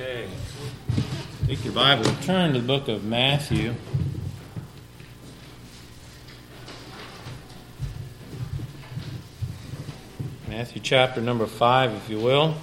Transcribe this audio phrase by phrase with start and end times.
[0.00, 0.28] Okay.
[1.46, 3.74] Take your Bible turn to the book of Matthew.
[10.48, 12.54] Matthew chapter number 5, if you will.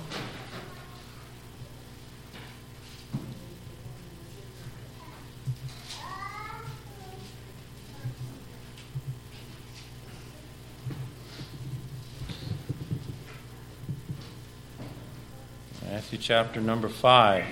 [15.84, 17.46] Matthew chapter number 5.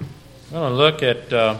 [0.00, 0.06] I'm
[0.50, 1.32] going to look at.
[1.32, 1.56] Uh,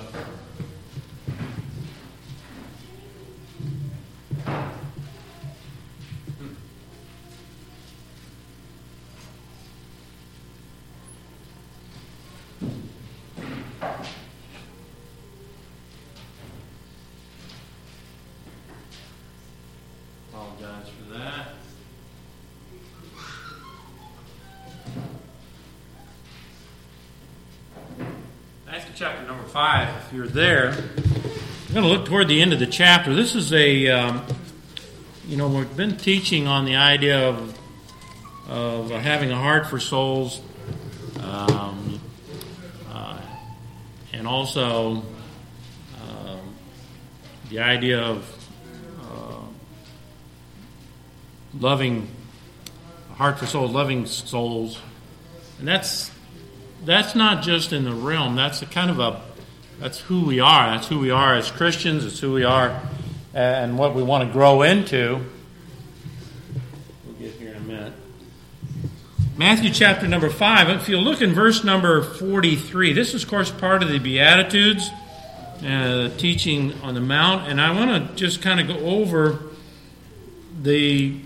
[32.25, 33.15] toward the end of the chapter.
[33.15, 34.23] This is a, um,
[35.29, 37.59] you know, we've been teaching on the idea of,
[38.49, 40.41] of having a heart for souls,
[41.21, 42.01] um,
[42.91, 43.21] uh,
[44.15, 45.03] and also
[46.01, 46.55] um,
[47.51, 48.49] the idea of
[49.03, 49.41] uh,
[51.61, 52.09] loving,
[53.17, 54.81] heart for souls, loving souls.
[55.59, 56.11] And that's
[56.87, 58.35] that's not just in the realm.
[58.35, 59.21] That's a kind of a
[59.81, 60.71] that's who we are.
[60.71, 62.05] That's who we are as Christians.
[62.05, 62.81] It's who we are
[63.35, 65.21] and what we want to grow into.
[67.05, 67.93] We'll get here in a minute.
[69.37, 70.69] Matthew chapter number 5.
[70.71, 74.89] If you look in verse number 43, this is, of course, part of the Beatitudes,
[75.67, 77.49] uh, teaching on the Mount.
[77.49, 79.41] And I want to just kind of go over
[80.63, 81.21] the,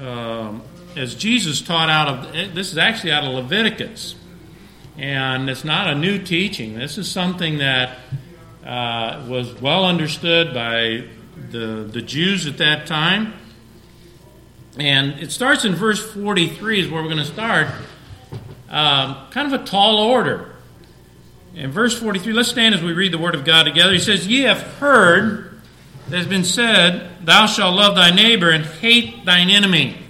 [0.00, 0.62] um,
[0.96, 4.14] as Jesus taught out of, this is actually out of Leviticus.
[4.98, 6.74] And it's not a new teaching.
[6.78, 7.98] This is something that
[8.64, 11.04] uh, was well understood by
[11.50, 13.34] the, the Jews at that time.
[14.78, 17.68] And it starts in verse 43, is where we're going to start.
[18.68, 20.54] Um, kind of a tall order.
[21.54, 23.92] In verse 43, let's stand as we read the Word of God together.
[23.92, 25.60] He says, Ye have heard
[26.08, 30.05] that has been said, Thou shalt love thy neighbor and hate thine enemy.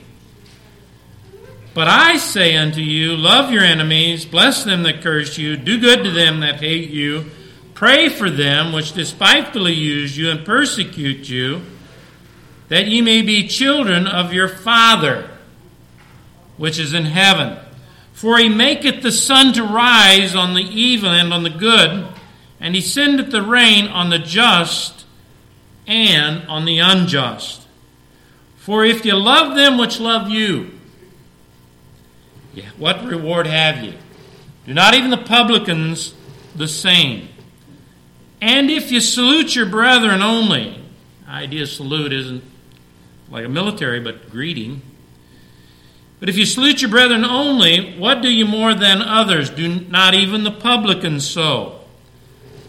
[1.77, 6.05] But I say unto you, love your enemies, bless them that curse you, do good
[6.05, 7.27] to them that hate you,
[7.75, 11.61] pray for them which despitefully use you and persecute you,
[12.69, 15.31] that ye may be children of your Father
[16.57, 17.59] which is in heaven.
[18.15, 22.09] For he maketh the sun to rise on the evil and on the good,
[22.59, 25.05] and he sendeth the rain on the just
[25.87, 27.69] and on the unjust.
[28.57, 30.76] For if ye love them which love you,
[32.79, 33.95] what reward have you?
[34.67, 36.15] Do not even the publicans
[36.55, 37.29] the same?
[38.41, 40.83] And if you salute your brethren only,
[41.29, 42.45] idea salute isn't
[43.31, 44.83] like a military, but greeting.
[46.19, 49.51] But if you salute your brethren only, what do you more than others?
[49.51, 51.81] Do not even the publicans so?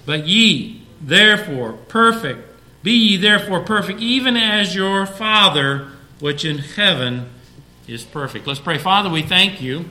[0.06, 2.48] But ye, therefore, perfect,
[2.84, 7.30] be ye therefore perfect, even as your Father which in heaven
[7.88, 8.46] is perfect.
[8.46, 8.78] Let's pray.
[8.78, 9.86] Father, we thank you.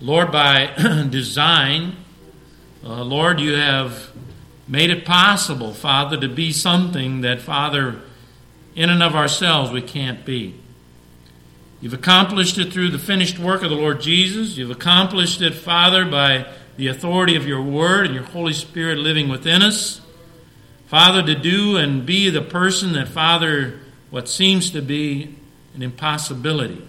[0.00, 1.96] Lord, by design,
[2.84, 4.10] uh, Lord, you have
[4.66, 8.00] made it possible, Father, to be something that, Father,
[8.74, 10.54] in and of ourselves we can't be.
[11.80, 14.56] You've accomplished it through the finished work of the Lord Jesus.
[14.56, 16.46] You've accomplished it, Father, by
[16.76, 20.00] the authority of your Word and your Holy Spirit living within us.
[20.86, 23.80] Father, to do and be the person that, Father,
[24.10, 25.36] what seems to be
[25.74, 26.86] an impossibility.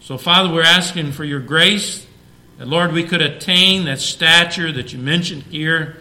[0.00, 2.06] So, Father, we're asking for your grace
[2.58, 5.96] that, Lord, we could attain that stature that you mentioned here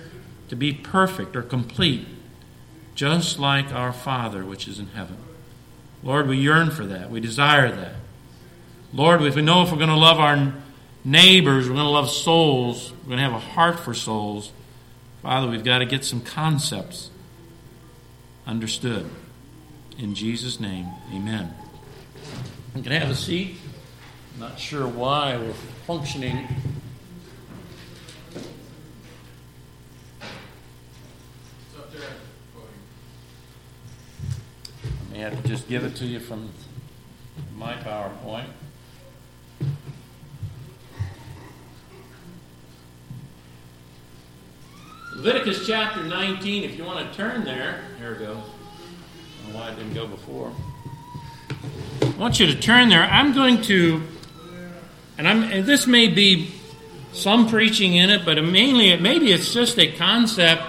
[0.50, 2.08] to be perfect or complete,
[2.96, 5.18] just like our Father which is in heaven.
[6.04, 7.10] Lord, we yearn for that.
[7.10, 7.96] We desire that.
[8.94, 10.54] Lord, if we know if we're going to love our
[11.04, 14.52] neighbors, we're going to love souls, we're going to have a heart for souls,
[15.22, 17.10] Father, we've got to get some concepts
[18.48, 19.10] understood.
[19.98, 21.54] In Jesus' name, amen.
[22.76, 23.58] You can have a seat.
[24.38, 25.54] Not sure why we're
[25.86, 26.48] functioning.
[34.84, 36.50] I may have to just give it to you from
[37.58, 38.46] my PowerPoint.
[45.16, 48.32] Leviticus chapter 19, if you want to turn there, there we go.
[48.32, 50.54] I don't know why it didn't go before.
[51.50, 53.04] I want you to turn there.
[53.04, 54.02] I'm going to
[55.20, 56.50] and, I'm, and this may be
[57.12, 60.64] some preaching in it, but mainly it, maybe it's just a concept.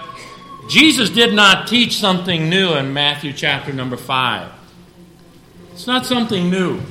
[0.69, 4.51] Jesus did not teach something new in Matthew chapter number 5.
[5.71, 6.81] It's not something new.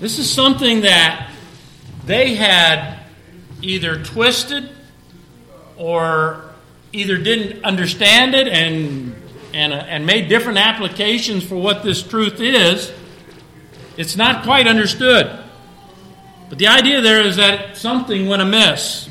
[0.00, 1.30] This is something that
[2.04, 2.98] they had
[3.62, 4.68] either twisted
[5.78, 6.44] or
[6.92, 9.14] either didn't understand it and,
[9.54, 12.92] and, uh, and made different applications for what this truth is.
[13.96, 15.38] It's not quite understood.
[16.48, 19.08] But the idea there is that something went amiss.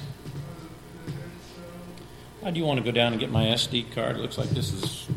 [2.41, 4.17] Why do you want to go down and get my SD card?
[4.17, 5.07] It looks like this has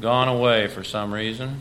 [0.00, 1.60] gone away for some reason.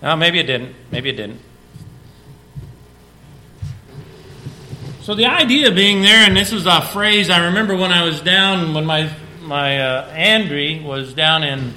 [0.00, 0.74] No, maybe it didn't.
[0.90, 1.40] Maybe it didn't.
[5.08, 8.20] So the idea being there, and this is a phrase I remember when I was
[8.20, 9.10] down when my
[9.40, 11.72] my uh, Andrew was down in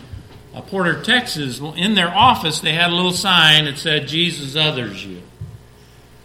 [0.54, 1.62] uh, Porter, Texas.
[1.78, 5.22] In their office, they had a little sign that said "Jesus others you,"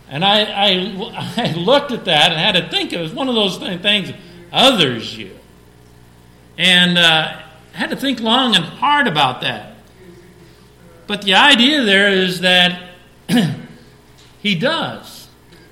[0.09, 3.37] and I, I I looked at that and had to think it was one of
[3.37, 4.13] those things,
[4.51, 5.31] others you,
[6.59, 9.77] and uh, had to think long and hard about that.
[11.07, 12.91] But the idea there is that
[14.43, 15.16] he does.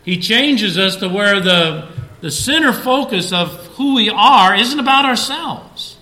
[0.04, 1.88] He changes us to where the,
[2.20, 5.96] the center focus of who we are isn't about ourselves.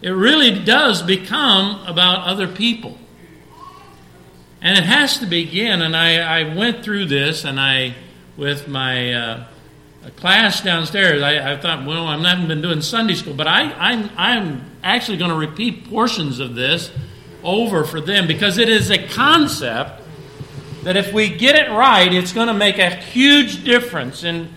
[0.00, 2.96] It really does become about other people.
[4.60, 7.94] And it has to begin, and I, I went through this, and I,
[8.36, 9.46] with my uh,
[10.16, 14.10] class downstairs, I, I, thought, well, I haven't been doing Sunday school, but I, I'm,
[14.16, 16.90] I'm actually going to repeat portions of this
[17.44, 20.02] over for them because it is a concept
[20.84, 24.48] that if we get it right, it's going to make a huge difference in,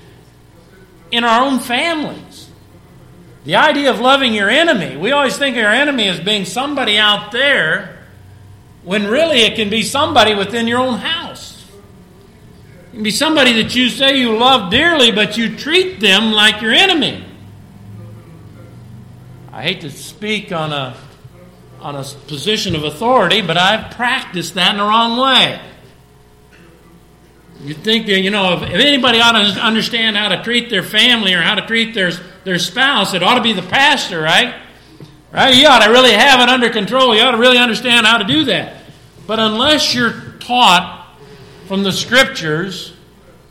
[1.11, 2.49] in our own families.
[3.43, 6.97] The idea of loving your enemy, we always think of our enemy as being somebody
[6.97, 8.05] out there,
[8.83, 11.65] when really it can be somebody within your own house.
[12.89, 16.61] It can be somebody that you say you love dearly, but you treat them like
[16.61, 17.25] your enemy.
[19.51, 20.95] I hate to speak on a,
[21.79, 25.59] on a position of authority, but I've practiced that in the wrong way.
[27.63, 30.83] You think that, you know, if, if anybody ought to understand how to treat their
[30.83, 32.11] family or how to treat their,
[32.43, 34.55] their spouse, it ought to be the pastor, right?
[35.31, 35.55] Right?
[35.55, 37.15] You ought to really have it under control.
[37.15, 38.83] You ought to really understand how to do that.
[39.27, 41.15] But unless you're taught
[41.67, 42.93] from the scriptures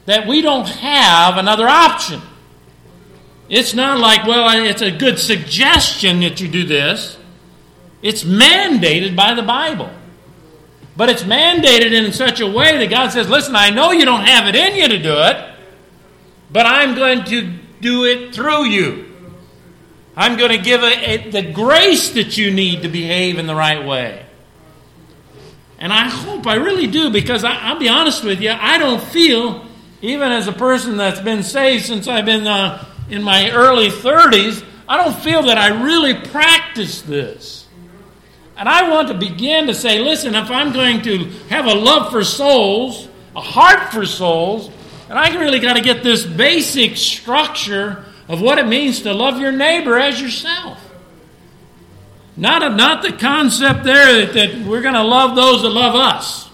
[0.06, 2.20] that we don't have another option,
[3.48, 7.16] it's not like, well, it's a good suggestion that you do this.
[8.02, 9.90] It's mandated by the Bible.
[10.96, 14.26] But it's mandated in such a way that God says, listen, I know you don't
[14.26, 15.54] have it in you to do it,
[16.52, 19.06] but I'm going to do it through you.
[20.16, 24.26] I'm going to give the grace that you need to behave in the right way.
[25.78, 29.02] And I hope, I really do, because I, will be honest with you, I don't
[29.02, 29.64] feel,
[30.02, 34.62] even as a person that's been saved since I've been uh, in my early 30s,
[34.86, 37.59] I don't feel that I really practice this.
[38.60, 42.12] And I want to begin to say, listen, if I'm going to have a love
[42.12, 44.70] for souls, a heart for souls,
[45.08, 49.40] and I really got to get this basic structure of what it means to love
[49.40, 50.78] your neighbor as yourself.
[52.36, 55.94] Not, a, not the concept there that, that we're going to love those that love
[55.94, 56.50] us.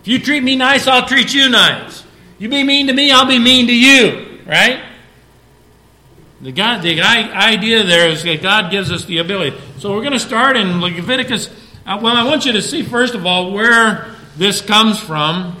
[0.00, 2.02] If you treat me nice, I'll treat you nice.
[2.40, 4.40] You be mean to me, I'll be mean to you.
[4.44, 4.82] Right?
[6.40, 9.56] The, God, the idea there is that God gives us the ability.
[9.78, 11.50] So we're going to start in Leviticus.
[11.84, 15.56] Uh, well, I want you to see, first of all, where this comes from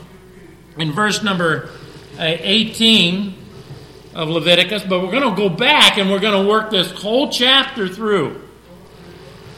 [0.76, 1.70] in verse number
[2.16, 3.34] uh, 18
[4.14, 7.28] of Leviticus, but we're going to go back and we're going to work this whole
[7.28, 8.40] chapter through.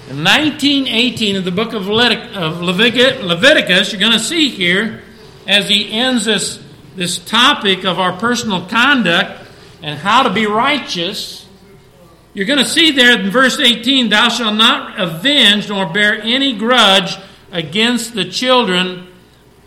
[0.09, 5.03] In 1918 of the book of Leviticus, you're going to see here,
[5.47, 6.65] as he ends this,
[6.97, 9.50] this topic of our personal conduct,
[9.83, 11.47] and how to be righteous,
[12.35, 16.57] you're going to see there in verse 18, Thou shalt not avenge nor bear any
[16.57, 17.17] grudge
[17.51, 19.09] against the children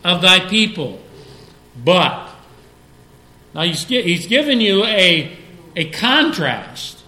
[0.03, 1.01] of thy people.
[1.83, 2.29] But,
[3.53, 5.37] now he's, he's given you a,
[5.75, 7.03] a contrast,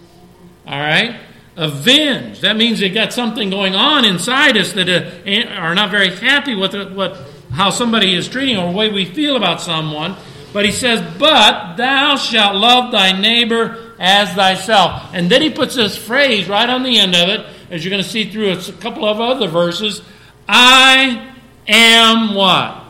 [0.65, 1.21] all right?
[1.55, 2.41] Avenge.
[2.41, 6.53] That means they got something going on inside us that uh, are not very happy
[6.53, 7.17] with what,
[7.51, 10.17] how somebody is treating or the way we feel about someone.
[10.55, 15.09] But he says, But thou shalt love thy neighbor as thyself.
[15.12, 18.01] And then he puts this phrase right on the end of it, as you're going
[18.01, 20.01] to see through a couple of other verses
[20.47, 21.29] I
[21.67, 22.85] am what?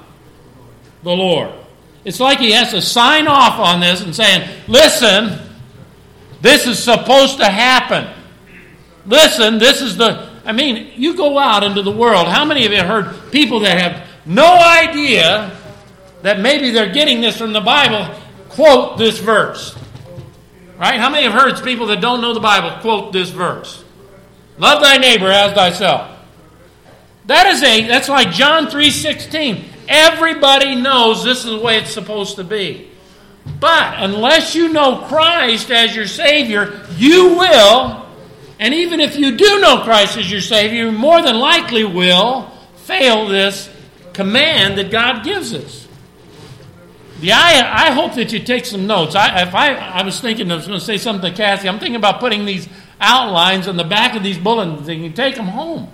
[1.01, 1.53] The Lord.
[2.03, 5.39] It's like he has to sign off on this and saying, Listen,
[6.41, 8.07] this is supposed to happen.
[9.07, 12.27] Listen, this is the I mean, you go out into the world.
[12.27, 15.64] How many of you heard people that have no idea
[16.25, 18.10] that maybe they're getting this from the Bible
[18.50, 19.77] quote this verse?
[20.75, 21.00] Right?
[21.00, 23.84] How many have heard people that don't know the Bible quote this verse?
[24.58, 26.17] Love thy neighbor as thyself.
[27.27, 29.65] That is a that's like John 3:16.
[29.88, 32.88] Everybody knows this is the way it's supposed to be.
[33.60, 38.03] But unless you know Christ as your Savior, you will,
[38.60, 42.50] and even if you do know Christ as your Savior, you more than likely will
[42.77, 43.70] fail this
[44.13, 45.85] command that God gives us.
[47.19, 49.15] The, I, I hope that you take some notes.
[49.15, 51.69] I, if I, I was thinking, I was going to say something to Cassie.
[51.69, 52.67] I'm thinking about putting these
[53.00, 55.89] outlines on the back of these bulletins and you take them home.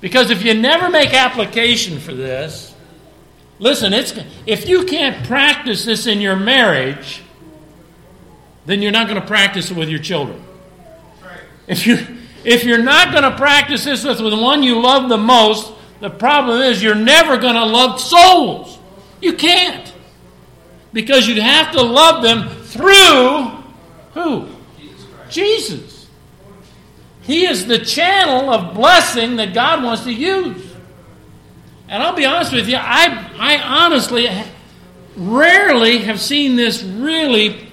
[0.00, 2.74] Because if you never make application for this,
[3.58, 4.14] listen, it's,
[4.46, 7.22] if you can't practice this in your marriage,
[8.66, 10.44] then you're not going to practice it with your children.
[11.66, 11.98] If, you,
[12.44, 16.10] if you're not going to practice this with the one you love the most, the
[16.10, 18.78] problem is you're never going to love souls.
[19.20, 19.92] You can't.
[20.98, 23.50] Because you'd have to love them through
[24.14, 24.48] who?
[25.30, 26.08] Jesus.
[27.22, 30.74] He is the channel of blessing that God wants to use.
[31.86, 34.28] And I'll be honest with you, I, I honestly
[35.14, 37.68] rarely have seen this really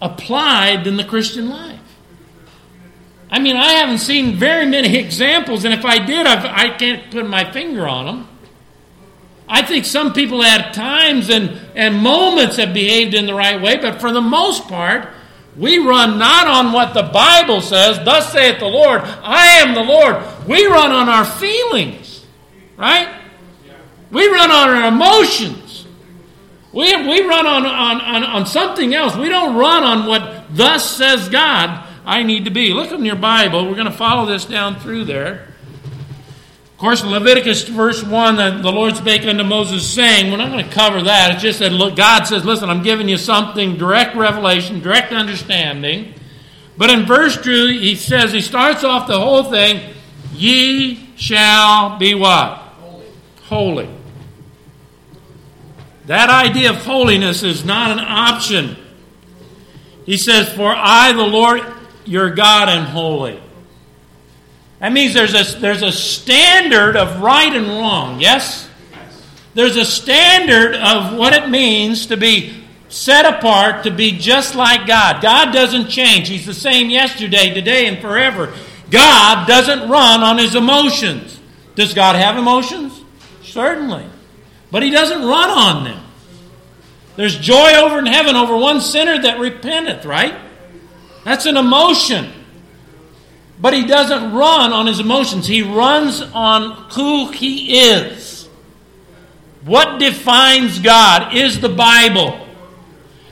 [0.00, 1.80] applied in the Christian life.
[3.28, 7.00] I mean, I haven't seen very many examples, and if I did, I've, I can
[7.00, 8.27] not put my finger on them.
[9.48, 13.78] I think some people at times and, and moments have behaved in the right way,
[13.78, 15.08] but for the most part,
[15.56, 19.82] we run not on what the Bible says, thus saith the Lord, I am the
[19.82, 20.16] Lord.
[20.46, 22.24] We run on our feelings,
[22.76, 23.22] right?
[24.10, 25.86] We run on our emotions.
[26.72, 29.16] We, we run on, on, on, on something else.
[29.16, 32.72] We don't run on what thus says God I need to be.
[32.72, 33.66] Look in your Bible.
[33.66, 35.48] We're going to follow this down through there.
[36.78, 40.72] Of course, Leviticus verse 1, the, Lord spake unto Moses, saying, We're not going to
[40.72, 41.32] cover that.
[41.32, 46.14] It's just that look, God says, Listen, I'm giving you something, direct revelation, direct understanding.
[46.76, 49.92] But in verse 2, he says, He starts off the whole thing,
[50.34, 52.58] Ye shall be what?
[52.58, 53.06] Holy.
[53.46, 53.88] Holy.
[56.06, 58.76] That idea of holiness is not an option.
[60.06, 61.60] He says, For I, the Lord
[62.04, 63.42] your God, am holy.
[64.80, 68.68] That means there's a, there's a standard of right and wrong, yes?
[69.54, 74.86] There's a standard of what it means to be set apart, to be just like
[74.86, 75.20] God.
[75.20, 76.28] God doesn't change.
[76.28, 78.54] He's the same yesterday, today, and forever.
[78.90, 81.40] God doesn't run on his emotions.
[81.74, 82.98] Does God have emotions?
[83.42, 84.06] Certainly.
[84.70, 86.04] But he doesn't run on them.
[87.16, 90.38] There's joy over in heaven over one sinner that repenteth, right?
[91.24, 92.32] That's an emotion.
[93.60, 98.48] But he doesn't run on his emotions, he runs on who he is.
[99.64, 102.46] What defines God is the Bible.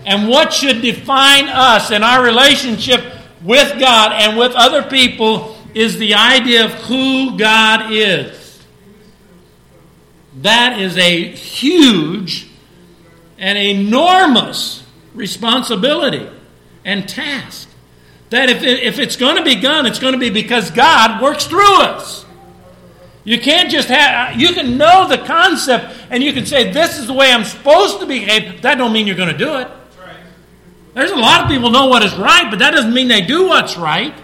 [0.04, 3.02] And what should define us and our relationship
[3.42, 8.62] with God and with other people is the idea of who God is.
[10.42, 12.48] That is a huge
[13.38, 16.28] and enormous responsibility
[16.84, 17.68] and task.
[18.30, 21.46] That if, if it's going to be done, it's going to be because God works
[21.46, 22.24] through us.
[23.24, 27.08] You can't just have, you can know the concept and you can say, this is
[27.08, 28.62] the way I'm supposed to behave.
[28.62, 29.68] That don't mean you're going to do it.
[30.94, 33.48] There's a lot of people know what is right, but that doesn't mean they do
[33.48, 34.14] what's right.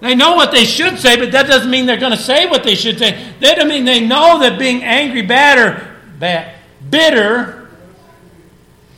[0.00, 2.62] They know what they should say, but that doesn't mean they're going to say what
[2.62, 3.32] they should say.
[3.40, 6.54] That doesn't mean they know that being angry, bad, or bad,
[6.88, 7.68] bitter,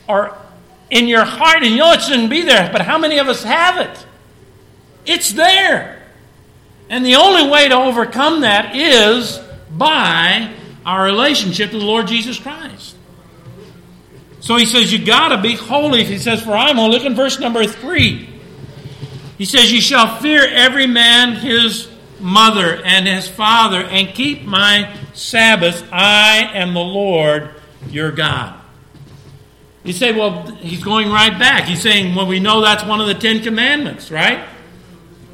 [0.07, 0.37] or
[0.91, 3.43] in your heart, and you know it shouldn't be there, but how many of us
[3.43, 4.05] have it?
[5.05, 6.03] It's there.
[6.89, 9.39] And the only way to overcome that is
[9.71, 10.53] by
[10.85, 12.95] our relationship to the Lord Jesus Christ.
[14.41, 16.03] So he says, You got to be holy.
[16.03, 16.91] He says, For I'm holy.
[16.91, 18.27] Look in verse number three.
[19.37, 24.93] He says, You shall fear every man his mother and his father, and keep my
[25.13, 25.87] Sabbath.
[25.91, 27.51] I am the Lord
[27.89, 28.60] your God.
[29.83, 31.63] You say, well, he's going right back.
[31.63, 34.47] He's saying, well, we know that's one of the Ten Commandments, right?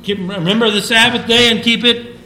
[0.04, 2.18] Keep, remember the Sabbath day and keep it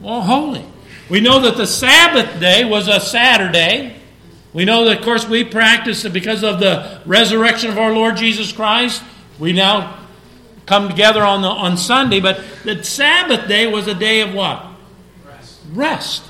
[0.00, 0.64] well, holy.
[1.10, 3.96] We know that the Sabbath day was a Saturday.
[4.52, 8.16] We know that, of course, we practice it because of the resurrection of our Lord
[8.16, 9.02] Jesus Christ.
[9.38, 9.98] We now
[10.66, 14.64] come together on, the, on Sunday, but the Sabbath day was a day of what?
[15.26, 15.60] Rest.
[15.72, 16.24] Rest.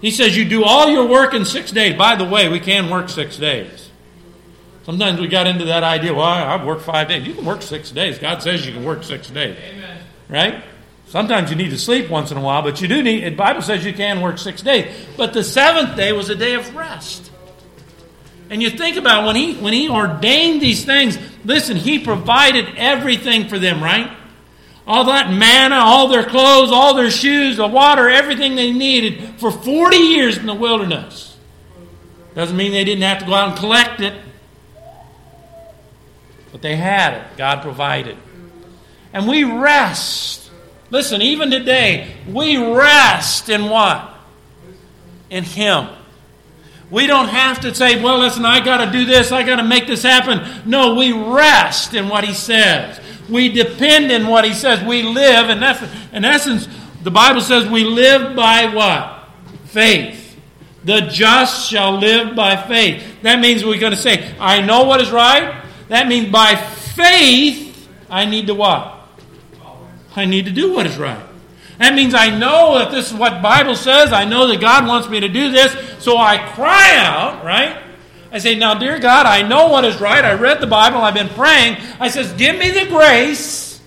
[0.00, 1.96] He says, You do all your work in six days.
[1.96, 3.89] By the way, we can work six days.
[4.84, 7.26] Sometimes we got into that idea, well, I've worked five days.
[7.26, 8.18] You can work six days.
[8.18, 9.56] God says you can work six days.
[9.56, 10.02] Amen.
[10.28, 10.64] Right?
[11.06, 13.62] Sometimes you need to sleep once in a while, but you do need, the Bible
[13.62, 14.94] says you can work six days.
[15.16, 17.30] But the seventh day was a day of rest.
[18.48, 23.48] And you think about when he when he ordained these things, listen, he provided everything
[23.48, 24.10] for them, right?
[24.86, 29.52] All that manna, all their clothes, all their shoes, the water, everything they needed for
[29.52, 31.38] 40 years in the wilderness.
[32.34, 34.14] Doesn't mean they didn't have to go out and collect it.
[36.52, 37.36] But they had it.
[37.36, 38.16] God provided.
[39.12, 40.50] And we rest.
[40.90, 44.14] Listen, even today, we rest in what?
[45.28, 45.88] In Him.
[46.90, 49.64] We don't have to say, well, listen, I got to do this, I got to
[49.64, 50.68] make this happen.
[50.68, 53.00] No, we rest in what He says.
[53.28, 54.82] We depend in what He says.
[54.82, 55.62] We live, in,
[56.12, 56.68] in essence,
[57.02, 59.28] the Bible says we live by what?
[59.66, 60.18] Faith.
[60.82, 63.22] The just shall live by faith.
[63.22, 65.59] That means we're going to say, I know what is right.
[65.90, 68.96] That means by faith, I need to what?
[70.14, 71.20] I need to do what is right.
[71.78, 74.12] That means I know that this is what Bible says.
[74.12, 75.74] I know that God wants me to do this.
[75.98, 77.82] So I cry out, right?
[78.30, 80.24] I say, now, dear God, I know what is right.
[80.24, 80.98] I read the Bible.
[80.98, 81.78] I've been praying.
[81.98, 83.80] I says, give me the grace.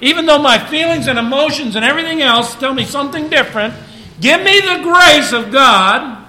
[0.00, 3.74] Even though my feelings and emotions and everything else tell me something different,
[4.20, 6.28] give me the grace of God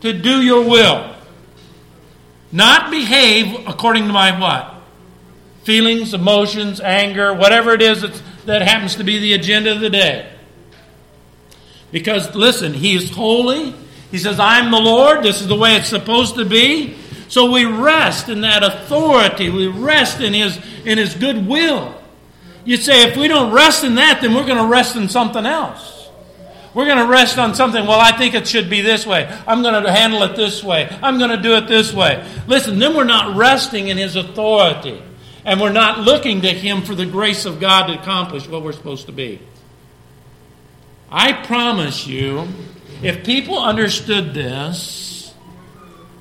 [0.00, 1.11] to do your will.
[2.52, 4.74] Not behave according to my what?
[5.64, 8.02] Feelings, emotions, anger, whatever it is
[8.44, 10.30] that happens to be the agenda of the day.
[11.90, 13.74] Because, listen, He is holy.
[14.10, 15.22] He says, I'm the Lord.
[15.22, 16.96] This is the way it's supposed to be.
[17.28, 19.48] So we rest in that authority.
[19.48, 21.94] We rest in His, in His goodwill.
[22.64, 25.46] You say, if we don't rest in that, then we're going to rest in something
[25.46, 25.91] else.
[26.74, 29.26] We're going to rest on something, well, I think it should be this way.
[29.46, 30.88] I'm going to handle it this way.
[31.02, 32.26] I'm going to do it this way.
[32.46, 35.02] Listen, then we're not resting in His authority.
[35.44, 38.72] And we're not looking to Him for the grace of God to accomplish what we're
[38.72, 39.40] supposed to be.
[41.10, 42.48] I promise you,
[43.02, 45.34] if people understood this,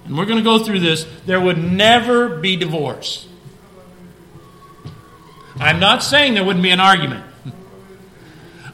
[0.04, 3.28] and we're going to go through this, there would never be divorce.
[5.58, 7.24] I'm not saying there wouldn't be an argument.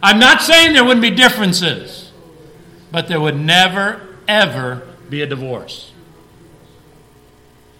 [0.01, 2.07] I'm not saying there wouldn't be differences.
[2.91, 5.91] But there would never, ever be a divorce.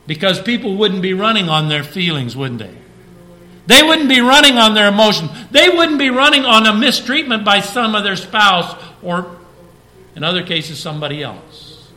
[0.06, 2.76] Because people wouldn't be running on their feelings, wouldn't they?
[3.68, 5.30] They wouldn't be running on their emotions.
[5.52, 9.38] They wouldn't be running on a mistreatment by some of their spouse or,
[10.16, 11.90] in other cases, somebody else.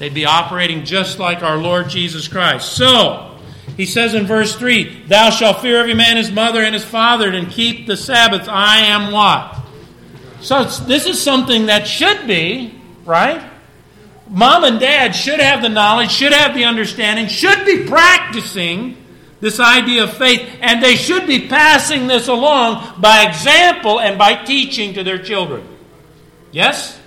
[0.00, 2.72] They'd be operating just like our Lord Jesus Christ.
[2.72, 3.29] So,
[3.76, 7.30] he says in verse 3 Thou shalt fear every man his mother and his father
[7.30, 8.48] and keep the Sabbath.
[8.48, 9.56] I am what?
[10.40, 13.50] So, this is something that should be, right?
[14.30, 18.96] mom and dad should have the knowledge, should have the understanding, should be practicing
[19.40, 24.34] this idea of faith, and they should be passing this along by example and by
[24.34, 25.66] teaching to their children.
[26.52, 26.99] Yes?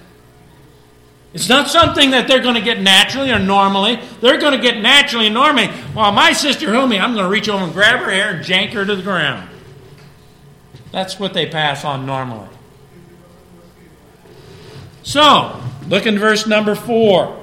[1.34, 4.00] It's not something that they're going to get naturally or normally.
[4.22, 5.68] They're going to get naturally and normally.
[5.94, 8.74] While my sister told I'm going to reach over and grab her hair and jank
[8.74, 9.50] her to the ground.
[10.92, 12.50] That's what they pass on normally.
[15.02, 17.40] So, Look in verse number 4.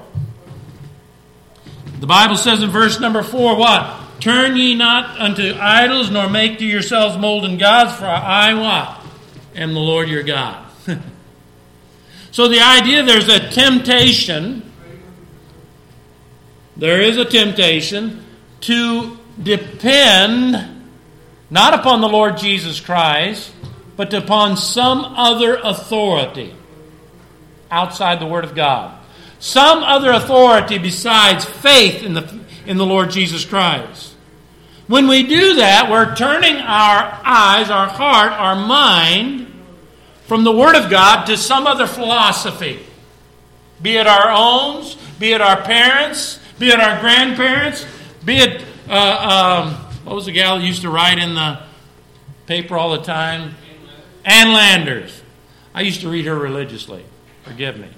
[2.00, 3.96] The Bible says in verse number 4 what?
[4.20, 9.06] Turn ye not unto idols, nor make to yourselves molten gods, for I what?
[9.54, 10.69] Am the Lord your God.
[12.32, 14.70] So the idea there's a temptation,
[16.76, 18.24] there is a temptation
[18.62, 20.80] to depend
[21.50, 23.52] not upon the Lord Jesus Christ,
[23.96, 26.54] but upon some other authority
[27.70, 28.96] outside the Word of God.
[29.40, 34.14] Some other authority besides faith in the, in the Lord Jesus Christ.
[34.86, 39.49] When we do that, we're turning our eyes, our heart, our mind
[40.30, 42.78] from the Word of God to some other philosophy.
[43.82, 44.86] Be it our own,
[45.18, 47.84] be it our parents, be it our grandparents,
[48.24, 51.58] be it, uh, um, what was the gal that used to write in the
[52.46, 53.56] paper all the time?
[54.24, 55.20] Ann Landers.
[55.74, 57.04] I used to read her religiously.
[57.42, 57.88] Forgive me.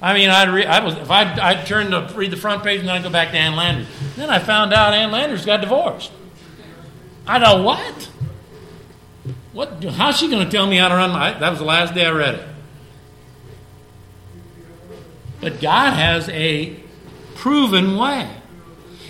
[0.00, 2.78] I mean, I'd re- I was, if I'd, I'd turn to read the front page
[2.78, 3.88] and then I'd go back to Ann Landers.
[4.14, 6.12] Then I found out Ann Landers got divorced.
[7.26, 8.08] I know what?
[9.56, 9.82] What?
[9.82, 11.32] How's she going to tell me how to run my?
[11.32, 12.48] That was the last day I read it.
[15.40, 16.78] But God has a
[17.36, 18.30] proven way.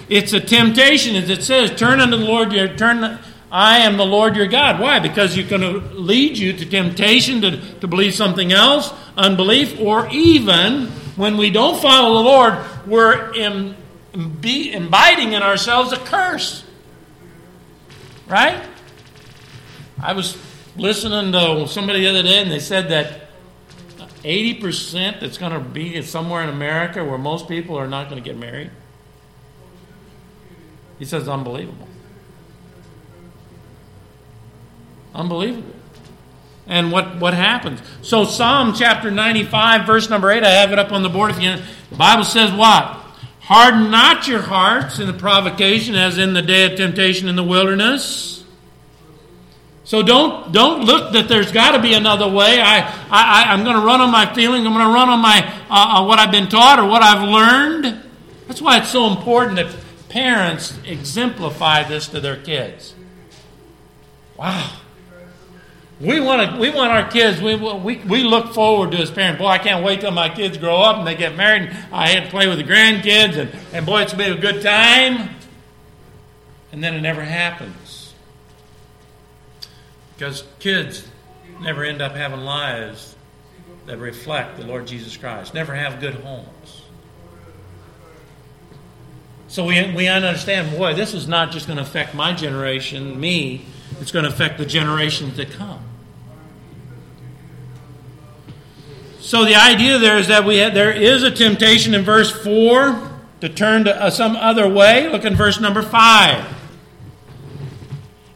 [0.09, 3.19] It's a temptation, as it says, "Turn unto the Lord your turn."
[3.51, 4.79] I am the Lord your God.
[4.79, 5.01] Why?
[5.01, 10.09] Because you're going to lead you to temptation to, to believe something else, unbelief, or
[10.11, 13.33] even when we don't follow the Lord, we're
[14.41, 16.65] be, inviting in ourselves a curse.
[18.29, 18.63] Right?
[20.03, 20.37] I was
[20.77, 23.23] listening to somebody the other day, and they said that
[24.23, 28.29] 80% that's going to be somewhere in America where most people are not going to
[28.29, 28.71] get married.
[30.99, 31.87] He says, unbelievable.
[35.15, 35.75] Unbelievable.
[36.67, 37.81] And what, what happens?
[38.03, 41.41] So, Psalm chapter 95, verse number 8, I have it up on the board if
[41.41, 41.57] you.
[41.91, 43.03] The Bible says what?
[43.41, 47.45] Harden not your hearts in the provocation as in the day of temptation in the
[47.45, 48.36] wilderness.
[49.87, 52.61] So don't don't look that there's got to be another way.
[52.61, 54.67] I, I I'm going to run on my feeling.
[54.67, 58.03] I'm going to run on my uh, what I've been taught or what I've learned.
[58.49, 59.75] That's why it's so important that
[60.09, 62.95] parents exemplify this to their kids.
[64.37, 64.73] Wow.
[66.01, 69.39] We want to, we want our kids, we, we, we look forward to as parents.
[69.39, 71.63] Boy, I can't wait till my kids grow up and they get married.
[71.63, 74.47] And I had to play with the grandkids, and, and boy, it's going to be
[74.47, 75.31] a good time.
[76.71, 77.86] And then it never happens.
[80.17, 81.07] Because kids
[81.61, 83.15] never end up having lives
[83.87, 86.83] that reflect the Lord Jesus Christ, never have good homes.
[89.49, 93.65] So we, we understand, boy, this is not just going to affect my generation, me,
[94.01, 95.81] it's going to affect the generations to come.
[99.21, 103.11] So the idea there is that we have, there is a temptation in verse 4
[103.41, 105.09] to turn to uh, some other way.
[105.09, 106.55] Look in verse number 5.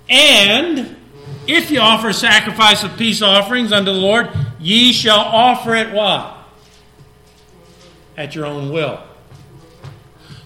[0.08, 0.96] And
[1.56, 5.92] if you offer a sacrifice of peace offerings unto the Lord, ye shall offer it
[5.92, 6.36] what?
[8.16, 9.02] At your own will.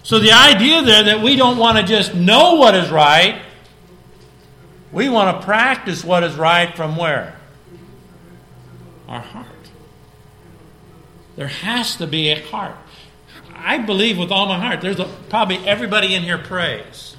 [0.03, 3.41] So the idea there that we don't want to just know what is right,
[4.91, 7.35] we want to practice what is right from where?
[9.07, 9.47] Our heart.
[11.35, 12.77] There has to be a heart.
[13.53, 14.81] I believe with all my heart.
[14.81, 17.17] There's a, probably everybody in here prays.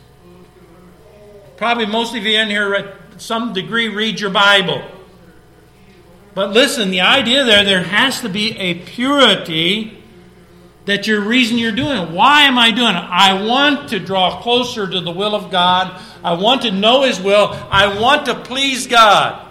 [1.56, 4.82] Probably most of you in here, some degree, read your Bible.
[6.34, 9.96] But listen, the idea there, there has to be a purity
[10.84, 12.10] that your reason you're doing it.
[12.10, 13.04] Why am I doing it?
[13.10, 16.00] I want to draw closer to the will of God.
[16.22, 17.48] I want to know His will.
[17.70, 19.46] I want to please God.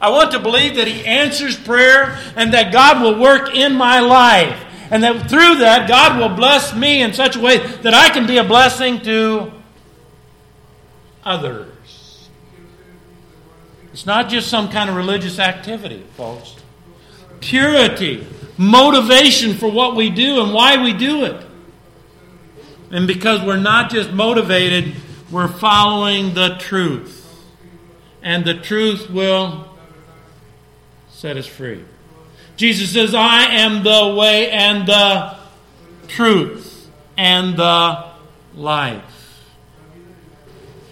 [0.00, 4.00] I want to believe that He answers prayer and that God will work in my
[4.00, 4.64] life.
[4.90, 8.26] And that through that, God will bless me in such a way that I can
[8.26, 9.52] be a blessing to
[11.22, 11.68] others.
[13.92, 16.56] It's not just some kind of religious activity, folks.
[17.40, 18.26] Purity
[18.56, 21.46] motivation for what we do and why we do it.
[22.90, 24.94] And because we're not just motivated,
[25.30, 27.16] we're following the truth.
[28.22, 29.68] And the truth will
[31.10, 31.84] set us free.
[32.56, 35.36] Jesus says, I am the way and the
[36.08, 38.10] truth and the
[38.54, 39.19] life.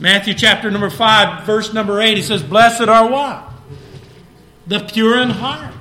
[0.00, 3.44] Matthew chapter number 5, verse number 8, he says, Blessed are what?
[4.66, 5.74] The pure in heart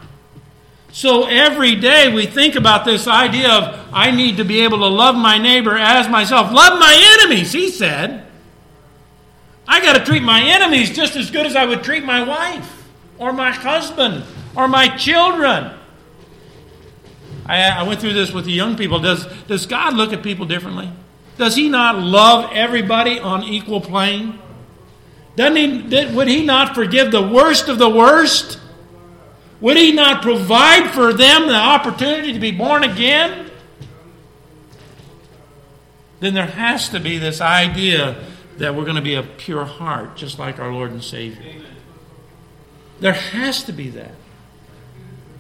[0.98, 4.88] so every day we think about this idea of I need to be able to
[4.88, 6.52] love my neighbor as myself.
[6.52, 8.26] Love my enemies, he said.
[9.68, 12.90] I got to treat my enemies just as good as I would treat my wife
[13.20, 14.24] or my husband
[14.56, 15.72] or my children.
[17.46, 19.00] I, I went through this with the young people.
[19.00, 20.90] Does, does God look at people differently?
[21.38, 24.40] Does He not love everybody on equal plane?
[25.36, 28.60] Doesn't he, would He not forgive the worst of the worst?
[29.62, 33.52] Would He not provide for them the opportunity to be born again?
[36.20, 38.24] Then there has to be this idea
[38.58, 41.62] that we're going to be a pure heart, just like our Lord and Savior.
[43.00, 44.16] There has to be that.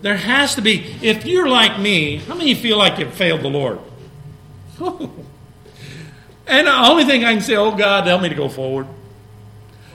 [0.01, 0.95] There has to be.
[1.01, 3.79] If you're like me, how many feel like you've failed the Lord?
[6.47, 8.87] and the only thing I can say, oh God, help me to go forward.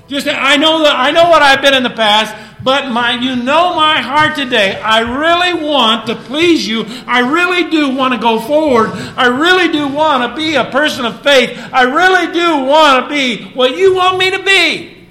[0.08, 2.34] Just I know that I know what I've been in the past.
[2.62, 4.80] But my, you know my heart today.
[4.80, 6.84] I really want to please you.
[7.06, 8.90] I really do want to go forward.
[9.16, 11.58] I really do want to be a person of faith.
[11.72, 15.08] I really do want to be what you want me to be.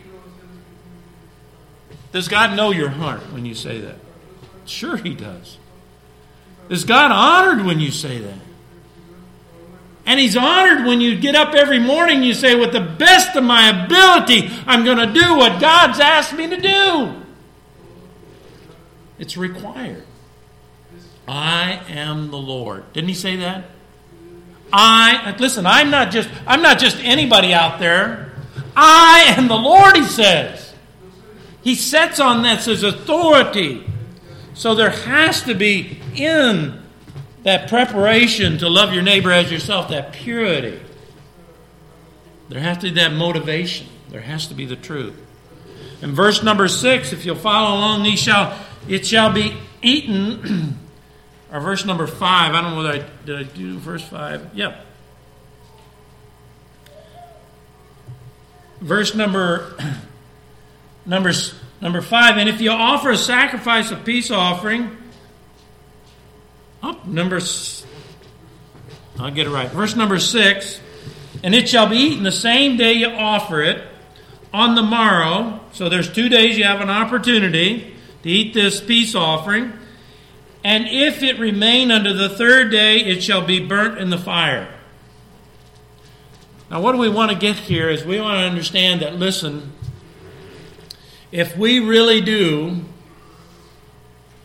[2.14, 3.96] Does God know your heart when you say that?
[4.66, 5.58] Sure, He does.
[6.70, 8.40] Is God honored when you say that?
[10.06, 13.44] And he's honored when you get up every morning you say, with the best of
[13.44, 17.22] my ability, I'm going to do what God's asked me to do.
[19.20, 20.06] It's required.
[21.28, 22.92] I am the Lord.
[22.94, 23.66] Didn't he say that?
[24.74, 28.32] I listen, I'm not just I'm not just anybody out there.
[28.76, 30.74] I am the Lord, he says.
[31.62, 33.86] He sets on this as authority.
[34.54, 36.81] So there has to be in
[37.44, 40.80] that preparation to love your neighbor as yourself, that purity.
[42.50, 43.88] There has to be that motivation.
[44.10, 45.16] There has to be the truth.
[46.02, 50.78] In verse number six, if you'll follow along, these shall it shall be eaten.
[51.52, 52.54] or verse number five.
[52.54, 54.50] I don't know whether I did I do verse five.
[54.54, 54.86] Yep.
[58.82, 59.78] Verse number
[61.06, 61.32] number
[61.80, 62.38] number five.
[62.38, 64.98] And if you offer a sacrifice of peace offering,
[66.84, 67.40] oh, number.
[69.20, 69.70] I'll get it right.
[69.70, 70.80] Verse number six.
[71.44, 73.88] And it shall be eaten the same day you offer it
[74.54, 75.62] on the morrow.
[75.74, 79.74] So there's two days you have an opportunity to eat this peace offering.
[80.64, 84.72] And if it remain unto the third day, it shall be burnt in the fire.
[86.70, 89.74] Now, what do we want to get here is we want to understand that, listen,
[91.32, 92.86] if we really do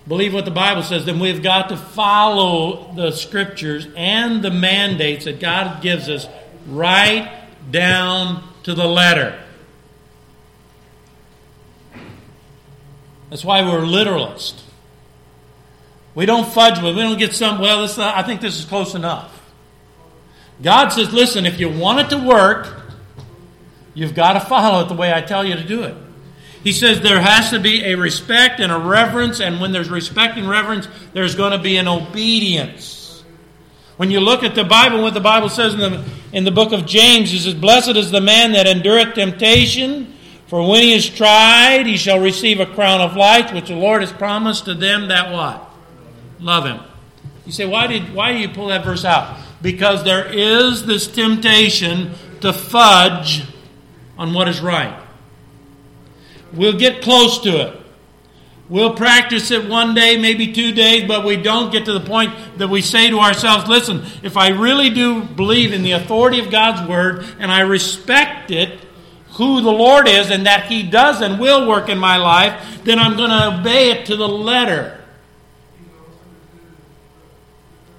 [0.08, 5.24] believe what the Bible says, then we've got to follow the scriptures and the mandates
[5.24, 6.28] that God gives us
[6.68, 9.40] right down to the letter.
[13.30, 14.62] That's why we're literalists.
[16.14, 16.96] We don't fudge with.
[16.96, 17.60] We don't get some.
[17.60, 19.32] Well, this, I think this is close enough.
[20.62, 22.82] God says, "Listen, if you want it to work,
[23.92, 25.94] you've got to follow it the way I tell you to do it."
[26.66, 30.36] He says there has to be a respect and a reverence, and when there's respect
[30.36, 33.22] and reverence, there's going to be an obedience.
[33.98, 36.72] When you look at the Bible, what the Bible says in the, in the book
[36.72, 40.12] of James, it says, Blessed is the man that endureth temptation,
[40.48, 44.00] for when he is tried, he shall receive a crown of life, which the Lord
[44.00, 45.70] has promised to them that what?
[46.40, 46.80] Love him.
[47.44, 49.38] You say, why did why do you pull that verse out?
[49.62, 53.44] Because there is this temptation to fudge
[54.18, 55.05] on what is right.
[56.52, 57.80] We'll get close to it.
[58.68, 62.34] We'll practice it one day, maybe two days, but we don't get to the point
[62.58, 66.50] that we say to ourselves, listen, if I really do believe in the authority of
[66.50, 68.80] God's Word and I respect it,
[69.32, 72.98] who the Lord is and that He does and will work in my life, then
[72.98, 75.00] I'm going to obey it to the letter.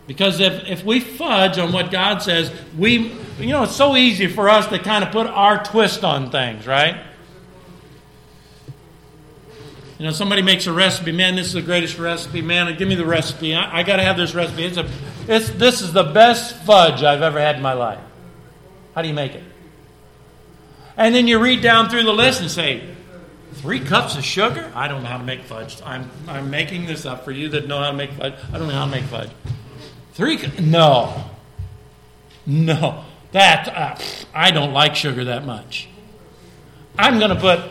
[0.06, 4.28] Because if, if we fudge on what God says, we, you know, it's so easy
[4.28, 7.07] for us to kind of put our twist on things, right?
[9.98, 12.94] You know, somebody makes a recipe, man, this is the greatest recipe, man, give me
[12.94, 13.56] the recipe.
[13.56, 14.64] I, I got to have this recipe.
[14.64, 14.88] It's a,
[15.28, 18.00] it's, this is the best fudge I've ever had in my life.
[18.94, 19.44] How do you make it?
[20.98, 22.84] And then you read down through the list and say,
[23.54, 24.72] three cups of sugar?
[24.76, 25.82] I don't know how to make fudge.
[25.84, 28.36] I'm, I'm making this up for you that know how to make fudge.
[28.54, 29.32] I don't know how to make fudge.
[30.14, 30.40] Three?
[30.60, 31.26] No.
[32.46, 33.04] No.
[33.32, 35.90] That, uh, I don't like sugar that much.
[37.00, 37.62] I'm going to put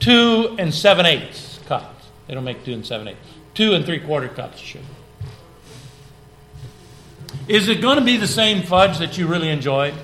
[0.00, 1.55] two and seven eighths
[2.34, 3.20] don't make two and seven eighths.
[3.54, 4.84] Two and three quarter cups of sugar.
[7.48, 9.94] Is it going to be the same fudge that you really enjoy?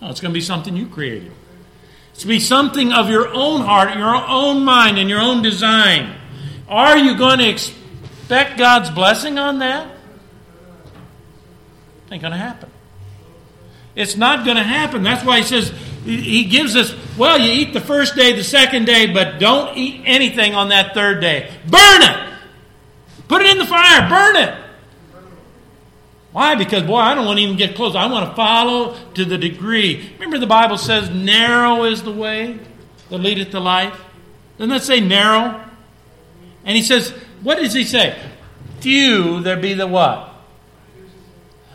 [0.00, 1.32] No, it's going to be something you created.
[2.12, 5.42] It's going to be something of your own heart, your own mind, and your own
[5.42, 6.16] design.
[6.68, 9.88] Are you going to expect God's blessing on that?
[12.06, 12.70] It Ain't going to happen.
[13.94, 15.02] It's not going to happen.
[15.02, 15.72] That's why he says,
[16.06, 20.02] he gives us, well, you eat the first day, the second day, but don't eat
[20.04, 21.50] anything on that third day.
[21.68, 22.34] Burn it!
[23.28, 24.62] Put it in the fire, burn it!
[26.32, 26.54] Why?
[26.54, 27.94] Because, boy, I don't want to even get close.
[27.94, 30.10] I want to follow to the degree.
[30.14, 32.58] Remember, the Bible says, narrow is the way
[33.08, 33.98] that leadeth to life.
[34.58, 35.64] Doesn't that say narrow?
[36.64, 37.10] And he says,
[37.42, 38.18] what does he say?
[38.80, 40.34] Few there be the what?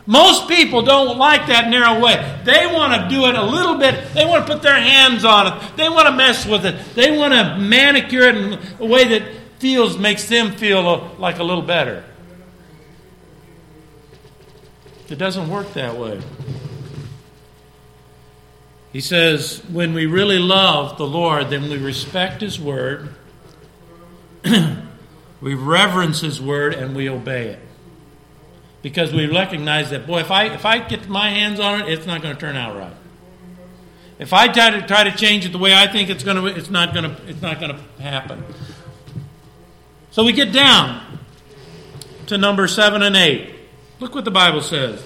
[0.06, 2.40] Most people don't like that narrow way.
[2.44, 4.12] They want to do it a little bit.
[4.14, 5.76] They want to put their hands on it.
[5.76, 6.94] They want to mess with it.
[6.94, 9.22] They want to manicure it in a way that
[9.60, 12.04] feels makes them feel like a little better.
[15.08, 16.20] It doesn't work that way.
[18.92, 23.14] He says, when we really love the Lord, then we respect His word,
[25.40, 27.58] we reverence His word, and we obey it.
[28.82, 32.04] Because we recognize that, boy, if I, if I get my hands on it, it's
[32.04, 32.92] not going to turn out right.
[34.18, 36.46] If I try to, try to change it the way I think it's going to,
[36.46, 38.44] it's not going to, it's not going to happen.
[40.10, 41.18] So we get down
[42.26, 43.54] to number seven and eight.
[44.00, 45.02] Look what the Bible says.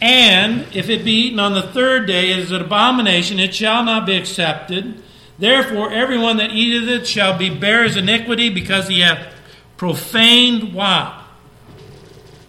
[0.00, 3.84] And if it be eaten on the third day, it is an abomination, it shall
[3.84, 5.02] not be accepted.
[5.38, 9.34] Therefore, everyone that eateth it shall be bear his iniquity, because he hath
[9.76, 11.23] profaned what?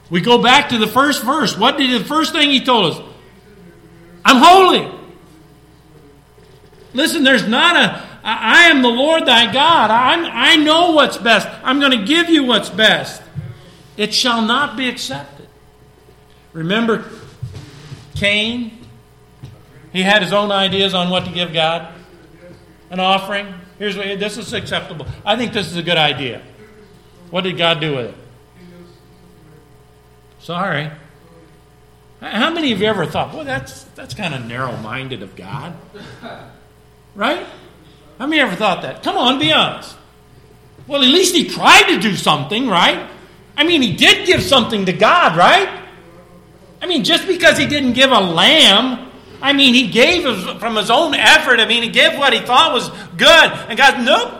[0.09, 1.57] We go back to the first verse.
[1.57, 3.01] What did the first thing he told us?
[4.23, 4.91] I'm holy.
[6.93, 9.91] Listen, there's not a I am the Lord thy God.
[9.91, 11.47] I'm, I know what's best.
[11.63, 13.21] I'm going to give you what's best.
[13.97, 15.47] It shall not be accepted.
[16.51, 17.05] Remember
[18.15, 18.79] Cain?
[19.93, 21.93] He had his own ideas on what to give God.
[22.89, 23.53] an offering.
[23.77, 25.05] Here's what this is acceptable.
[25.23, 26.41] I think this is a good idea.
[27.29, 28.15] What did God do with it?
[30.45, 30.91] Sorry.
[32.21, 35.75] How many of you ever thought, well, that's that's kind of narrow-minded of God?
[37.15, 37.47] Right?
[38.19, 39.01] How many ever thought that?
[39.01, 39.97] Come on, be honest.
[40.85, 43.09] Well, at least he tried to do something, right?
[43.57, 45.81] I mean, he did give something to God, right?
[46.79, 49.09] I mean, just because he didn't give a lamb,
[49.41, 50.25] I mean, he gave
[50.59, 51.59] from his own effort.
[51.59, 53.51] I mean, he gave what he thought was good.
[53.67, 54.31] And God, nope,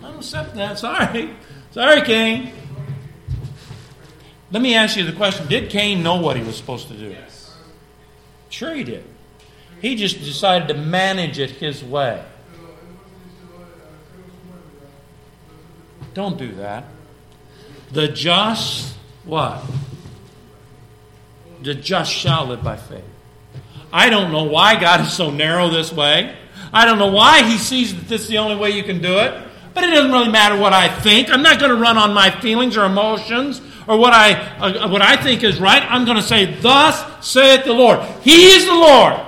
[0.00, 0.78] I don't accept that.
[0.78, 1.30] Sorry.
[1.70, 2.52] Sorry, Cain.
[4.54, 7.10] Let me ask you the question Did Cain know what he was supposed to do?
[7.10, 7.56] Yes.
[8.50, 9.04] Sure, he did.
[9.82, 12.24] He just decided to manage it his way.
[16.14, 16.84] Don't do that.
[17.90, 19.60] The just, what?
[21.62, 23.02] The just shall live by faith.
[23.92, 26.36] I don't know why God is so narrow this way.
[26.72, 29.18] I don't know why He sees that this is the only way you can do
[29.18, 29.48] it.
[29.74, 31.30] But it doesn't really matter what I think.
[31.30, 35.02] I'm not going to run on my feelings or emotions or what I, uh, what
[35.02, 35.82] I think is right.
[35.82, 38.00] I'm going to say, Thus saith the Lord.
[38.22, 39.20] He is the Lord.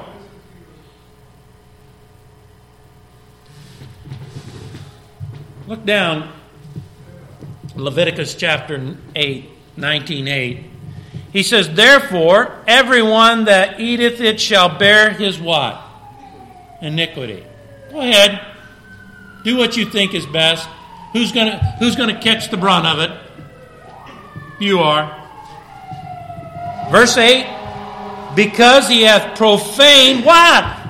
[5.66, 6.32] Look down
[7.74, 10.64] Leviticus chapter 8, 19 8.
[11.32, 15.82] He says, Therefore, everyone that eateth it shall bear his what?
[16.80, 17.44] Iniquity.
[17.90, 18.40] Go ahead.
[19.44, 20.68] Do what you think is best.
[21.12, 23.25] Who's gonna who's gonna catch the brunt of it?
[24.58, 25.22] You are.
[26.90, 30.86] Verse 8, because he hath profaned what?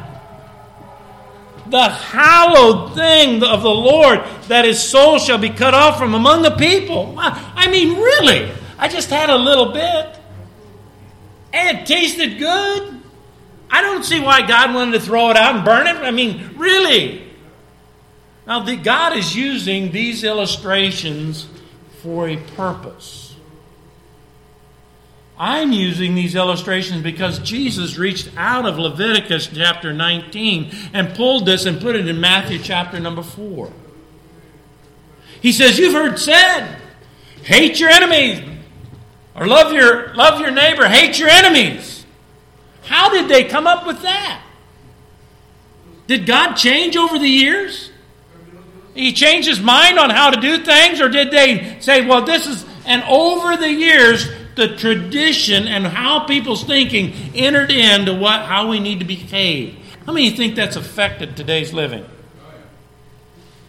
[1.71, 6.43] the hallowed thing of the Lord, that his soul shall be cut off from among
[6.43, 7.15] the people.
[7.19, 8.51] I mean, really?
[8.79, 10.19] I just had a little bit.
[11.53, 13.01] And it tasted good.
[13.71, 15.97] I don't see why God wanted to throw it out and burn it.
[15.97, 17.23] I mean, really?
[18.47, 21.49] Now, the, God is using these illustrations
[22.03, 23.26] for a purpose.
[25.39, 31.67] I'm using these illustrations because Jesus reached out of Leviticus chapter 19 and pulled this
[31.67, 33.71] and put it in Matthew chapter number 4.
[35.43, 36.79] He says, You've heard said,
[37.43, 38.43] hate your enemies,
[39.35, 42.07] or love your, love your neighbor, hate your enemies.
[42.85, 44.43] How did they come up with that?
[46.07, 47.91] Did God change over the years?
[48.95, 52.47] He changed his mind on how to do things, or did they say, Well, this
[52.47, 58.69] is, and over the years, the tradition and how people's thinking entered into what how
[58.69, 59.77] we need to behave.
[60.05, 62.05] How many think that's affected today's living?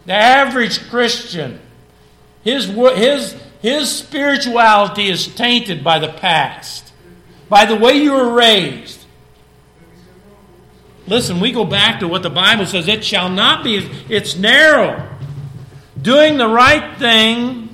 [0.05, 1.59] The average Christian,
[2.43, 6.93] his, his, his spirituality is tainted by the past,
[7.49, 9.03] by the way you were raised.
[11.07, 13.77] Listen, we go back to what the Bible says it shall not be,
[14.09, 15.09] it's narrow.
[16.01, 17.66] Doing the right thing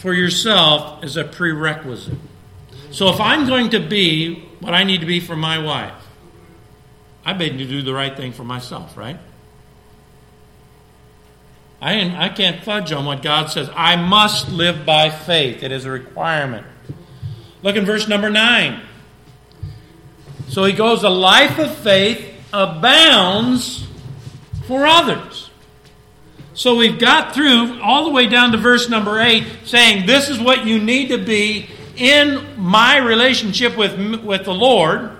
[0.00, 2.18] for yourself is a prerequisite.
[2.90, 5.92] So if I'm going to be what I need to be for my wife,
[7.24, 9.18] I need to do the right thing for myself, right?
[11.82, 13.68] I, I can't fudge on what God says.
[13.74, 15.62] I must live by faith.
[15.62, 16.66] It is a requirement.
[17.62, 18.80] Look in verse number 9.
[20.48, 23.86] So he goes, A life of faith abounds
[24.66, 25.49] for others.
[26.60, 30.38] So we've got through all the way down to verse number 8 saying this is
[30.38, 35.16] what you need to be in my relationship with, with the Lord.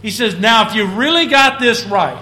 [0.00, 2.16] He says, Now, if you really got this right,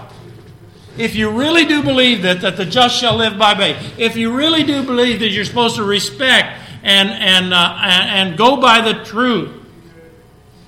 [0.98, 4.34] if you really do believe that, that the just shall live by faith, if you
[4.34, 8.80] really do believe that you're supposed to respect and, and, uh, and, and go by
[8.80, 9.52] the truth,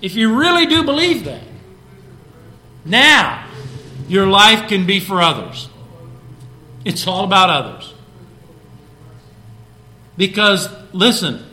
[0.00, 1.42] if you really do believe that,
[2.84, 3.48] now
[4.06, 5.68] your life can be for others.
[6.84, 7.94] It's all about others.
[10.16, 11.44] Because, listen,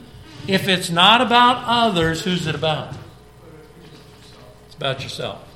[0.48, 2.94] if it's not about others, who's it about?
[4.68, 5.48] It's about yourself.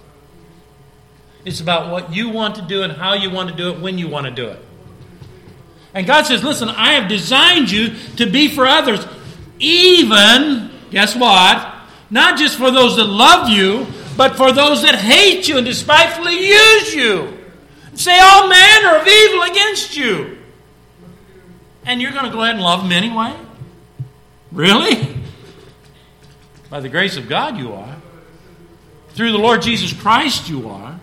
[1.43, 3.97] It's about what you want to do and how you want to do it when
[3.97, 4.59] you want to do it.
[5.93, 9.05] And God says, listen, I have designed you to be for others,
[9.59, 11.73] even, guess what?
[12.09, 16.47] Not just for those that love you, but for those that hate you and despitefully
[16.47, 17.34] use you
[17.96, 20.38] say all manner of evil against you.
[21.86, 23.36] And you're going to go ahead and love them anyway?
[24.52, 25.16] Really?
[26.70, 27.96] By the grace of God, you are.
[29.10, 31.00] Through the Lord Jesus Christ, you are.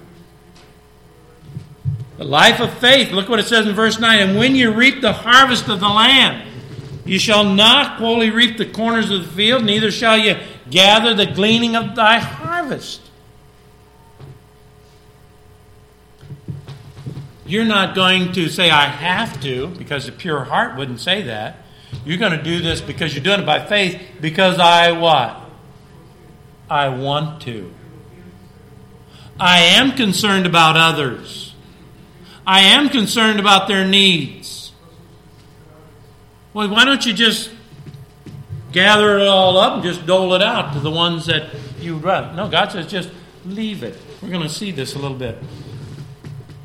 [2.19, 4.21] The life of faith, look what it says in verse 9.
[4.21, 6.49] And when you reap the harvest of the land,
[7.05, 10.37] you shall not wholly reap the corners of the field, neither shall you
[10.71, 13.01] gather the gleaning of thy harvest.
[17.53, 21.59] You're not going to say, I have to, because a pure heart wouldn't say that.
[22.03, 25.39] You're going to do this because you're doing it by faith, because I what?
[26.71, 27.71] I want to.
[29.39, 31.55] I am concerned about others.
[32.47, 34.73] I am concerned about their needs.
[36.55, 37.51] Well, why don't you just
[38.73, 41.51] gather it all up and just dole it out to the ones that
[41.83, 42.33] you would rather?
[42.33, 43.11] No, God says just
[43.45, 43.99] leave it.
[44.23, 45.37] We're going to see this a little bit.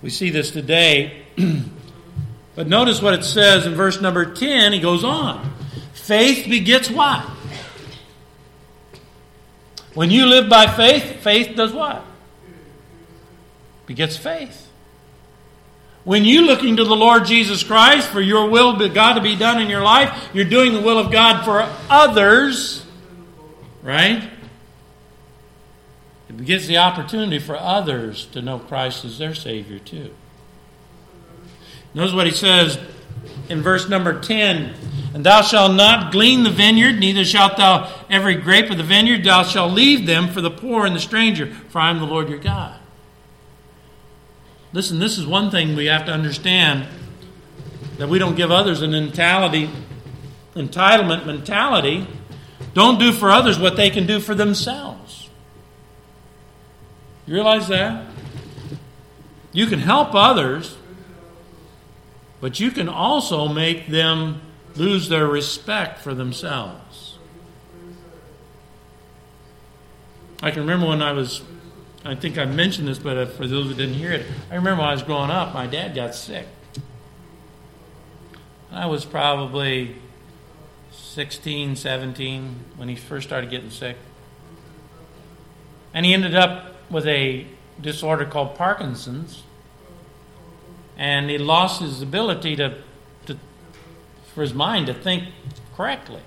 [0.01, 1.23] We see this today.
[2.55, 4.73] but notice what it says in verse number 10.
[4.73, 5.53] He goes on.
[5.93, 7.21] Faith begets what?
[9.93, 12.03] When you live by faith, faith does what?
[13.87, 14.67] Begets faith.
[16.03, 19.61] When you're looking to the Lord Jesus Christ for your will God to be done
[19.61, 22.85] in your life, you're doing the will of God for others,
[23.81, 24.29] right?
[26.29, 30.13] It gives the opportunity for others to know Christ as their Savior, too.
[31.93, 32.79] Notice what he says
[33.49, 34.73] in verse number 10
[35.13, 39.23] And thou shalt not glean the vineyard, neither shalt thou every grape of the vineyard,
[39.23, 42.29] thou shalt leave them for the poor and the stranger, for I am the Lord
[42.29, 42.77] your God.
[44.73, 46.87] Listen, this is one thing we have to understand
[47.97, 49.69] that we don't give others an mentality,
[50.55, 52.05] entitlement mentality.
[52.73, 55.16] Don't do for others what they can do for themselves.
[57.27, 58.05] You realize that?
[59.51, 60.77] You can help others,
[62.39, 64.41] but you can also make them
[64.75, 67.17] lose their respect for themselves.
[70.41, 71.41] I can remember when I was,
[72.05, 74.89] I think I mentioned this, but for those who didn't hear it, I remember when
[74.89, 76.45] I was growing up, my dad got sick.
[78.71, 79.95] I was probably
[80.91, 83.97] 16, 17 when he first started getting sick.
[85.93, 87.45] And he ended up with a
[87.81, 89.43] disorder called Parkinson's,
[90.97, 92.77] and he lost his ability to,
[93.25, 93.37] to
[94.33, 95.25] for his mind to think
[95.75, 96.21] correctly.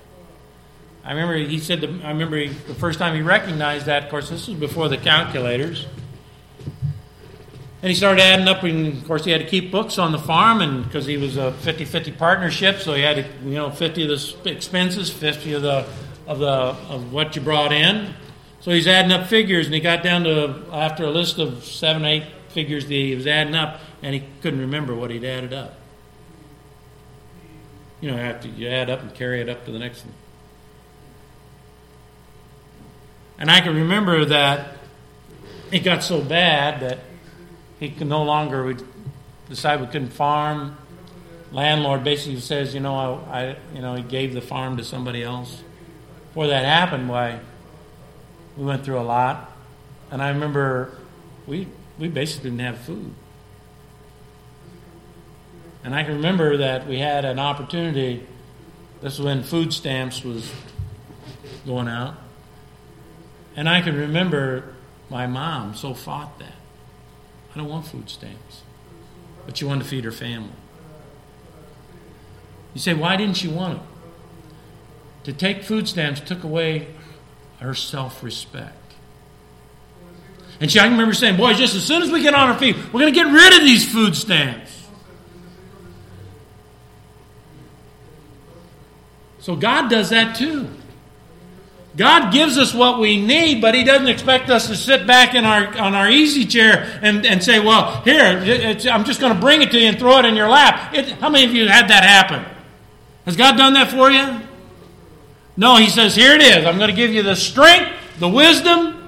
[1.05, 1.83] I remember he said.
[2.05, 4.05] I remember he, the first time he recognized that.
[4.05, 5.87] Of course, this was before the calculators.
[7.83, 10.19] And he started adding up, and of course, he had to keep books on the
[10.19, 14.03] farm, and because he was a 50-50 partnership, so he had to, you know, 50
[14.03, 15.87] of the expenses, 50 of the
[16.27, 18.15] of the of what you brought in.
[18.61, 22.05] So he's adding up figures, and he got down to, after a list of seven,
[22.05, 25.75] eight figures that he was adding up, and he couldn't remember what he'd added up.
[28.01, 30.15] You know, after you add up and carry it up to the next one.
[33.39, 34.77] And I can remember that
[35.71, 36.99] it got so bad that
[37.79, 38.87] he could no longer would
[39.49, 40.77] decide we couldn't farm.
[41.51, 45.23] Landlord basically says, you know, I, I you know, he gave the farm to somebody
[45.23, 45.63] else.
[46.29, 47.41] Before that happened, why
[48.57, 49.53] we went through a lot.
[50.11, 50.99] And I remember
[51.47, 53.13] we, we basically didn't have food.
[55.83, 58.27] And I can remember that we had an opportunity.
[59.01, 60.51] This was when food stamps was
[61.65, 62.15] going out.
[63.57, 64.75] And I can remember
[65.09, 66.55] my mom so fought that.
[67.53, 68.63] I don't want food stamps.
[69.47, 70.53] But she wanted to feed her family.
[72.75, 73.85] You say, why didn't she want it?
[75.25, 76.89] To take food stamps took away
[77.61, 78.77] her self respect.
[80.61, 82.77] And she, I remember saying, Boy, just as soon as we get on our feet,
[82.93, 84.77] we're going to get rid of these food stamps.
[89.39, 90.69] So God does that too.
[91.97, 95.45] God gives us what we need, but He doesn't expect us to sit back in
[95.45, 98.23] our on our easy chair and, and say, "Well, here,
[98.91, 101.09] I'm just going to bring it to you and throw it in your lap." It,
[101.13, 102.45] how many of you had that happen?
[103.25, 104.41] Has God done that for you?
[105.61, 106.65] No, he says, here it is.
[106.65, 109.07] I'm going to give you the strength, the wisdom,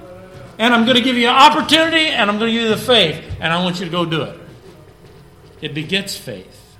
[0.59, 2.77] and I'm going to give you an opportunity, and I'm going to give you the
[2.77, 4.39] faith, and I want you to go do it.
[5.61, 6.77] It begets faith.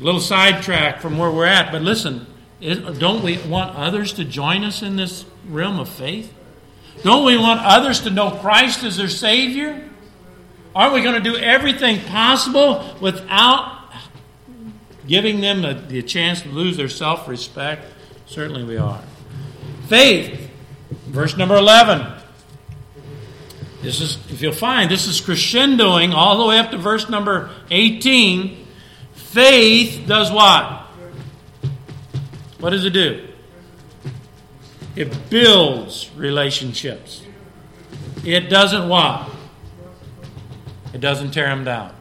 [0.00, 2.26] A little sidetrack from where we're at, but listen,
[2.62, 6.32] don't we want others to join us in this realm of faith?
[7.02, 9.86] Don't we want others to know Christ as their Savior?
[10.74, 13.81] Aren't we going to do everything possible without
[15.06, 17.84] giving them the chance to lose their self respect?
[18.26, 19.02] Certainly we are.
[19.88, 20.50] Faith,
[21.06, 22.20] verse number 11.
[23.82, 27.50] This is, if you'll find, this is crescendoing all the way up to verse number
[27.70, 28.64] 18.
[29.12, 30.86] Faith does what?
[32.60, 33.28] What does it do?
[34.94, 37.22] It builds relationships.
[38.24, 39.28] It doesn't what?
[40.92, 41.92] It doesn't tear them down.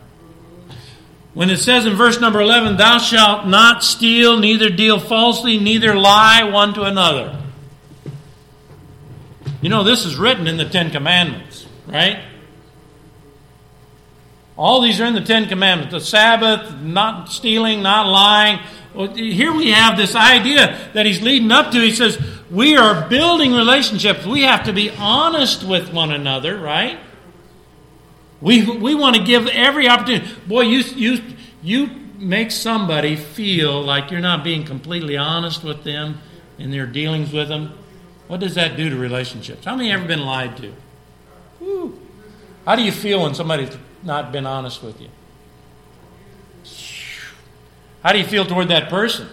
[1.34, 5.96] When it says in verse number 11, Thou shalt not steal, neither deal falsely, neither
[5.96, 7.38] lie one to another.
[9.62, 12.22] You know, this is written in the Ten Commandments, right?
[14.58, 18.60] All these are in the Ten Commandments the Sabbath, not stealing, not lying.
[19.16, 21.80] Here we have this idea that he's leading up to.
[21.80, 22.20] He says,
[22.50, 24.26] We are building relationships.
[24.26, 27.00] We have to be honest with one another, right?
[28.42, 30.34] We, we want to give every opportunity.
[30.48, 31.24] Boy, you, you,
[31.62, 36.20] you make somebody feel like you're not being completely honest with them
[36.58, 37.78] in their dealings with them.
[38.28, 39.66] What does that do to relationships?
[39.66, 40.74] How many ever been lied to?
[41.60, 42.00] Whew.
[42.66, 45.10] How do you feel when somebody's not been honest with you?
[48.04, 49.28] How do you feel toward that person?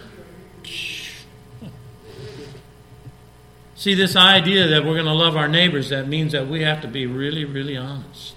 [3.75, 6.81] See, this idea that we're going to love our neighbors, that means that we have
[6.81, 8.35] to be really, really honest.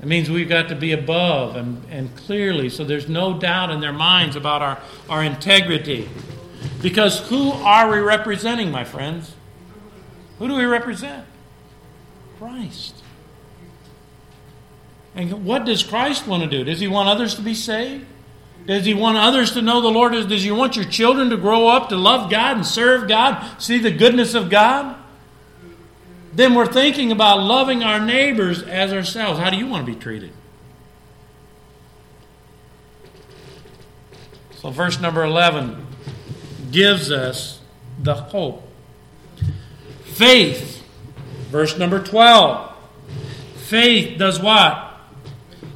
[0.00, 3.80] It means we've got to be above and, and clearly, so there's no doubt in
[3.80, 4.78] their minds about our,
[5.10, 6.08] our integrity.
[6.80, 9.34] Because who are we representing, my friends?
[10.38, 11.26] Who do we represent?
[12.38, 12.94] Christ.
[15.14, 16.64] And what does Christ want to do?
[16.64, 18.06] Does he want others to be saved?
[18.66, 20.12] Does he want others to know the Lord?
[20.12, 23.78] Does he want your children to grow up to love God and serve God, see
[23.78, 24.96] the goodness of God?
[26.32, 29.40] Then we're thinking about loving our neighbors as ourselves.
[29.40, 30.32] How do you want to be treated?
[34.60, 35.86] So, verse number 11
[36.70, 37.60] gives us
[37.98, 38.62] the hope.
[40.04, 40.84] Faith,
[41.50, 42.76] verse number 12.
[43.56, 44.86] Faith does what?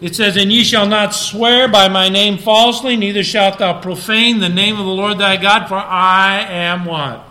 [0.00, 4.38] It says, And ye shall not swear by my name falsely, neither shalt thou profane
[4.38, 7.26] the name of the Lord thy God, for I am what?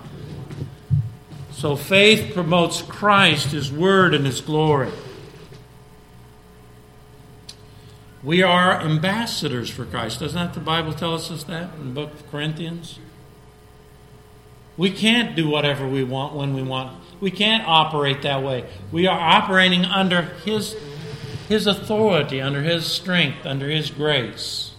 [1.64, 4.92] So faith promotes Christ, His Word, and His glory.
[8.22, 10.20] We are ambassadors for Christ.
[10.20, 13.00] Doesn't that the Bible tell us that in the book of Corinthians?
[14.76, 17.02] We can't do whatever we want when we want.
[17.22, 18.70] We can't operate that way.
[18.92, 20.76] We are operating under His
[21.48, 24.74] his authority, under His strength, under His grace.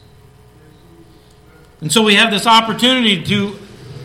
[1.80, 3.59] And so we have this opportunity to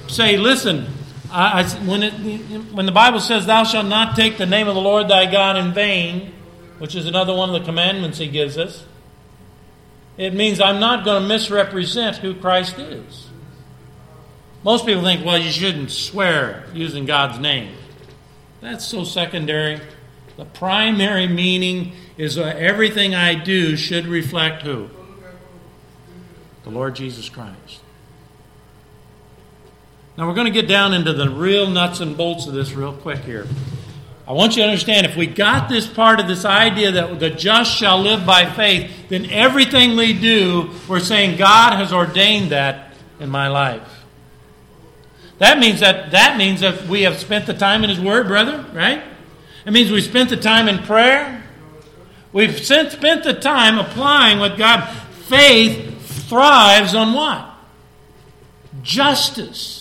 [0.07, 0.87] say, listen,
[1.31, 2.13] I, I, when, it,
[2.73, 5.57] when the Bible says, Thou shalt not take the name of the Lord thy God
[5.57, 6.33] in vain,
[6.79, 8.85] which is another one of the commandments He gives us,
[10.17, 13.27] it means I'm not going to misrepresent who Christ is.
[14.63, 17.73] Most people think, well, you shouldn't swear using God's name.
[18.59, 19.79] That's so secondary.
[20.35, 24.89] The primary meaning is that everything I do should reflect who?
[26.63, 27.81] The Lord Jesus Christ.
[30.19, 32.91] Now we're going to get down into the real nuts and bolts of this real
[32.91, 33.47] quick here.
[34.27, 37.29] I want you to understand if we got this part of this idea that the
[37.29, 42.95] just shall live by faith, then everything we do, we're saying God has ordained that
[43.21, 44.03] in my life.
[45.37, 48.65] That means that that means that we have spent the time in His Word, brother,
[48.73, 49.01] right?
[49.65, 51.45] It means we spent the time in prayer.
[52.33, 52.91] We've spent
[53.23, 54.85] the time applying what God.
[55.29, 57.49] Faith thrives on what?
[58.81, 59.78] Justice.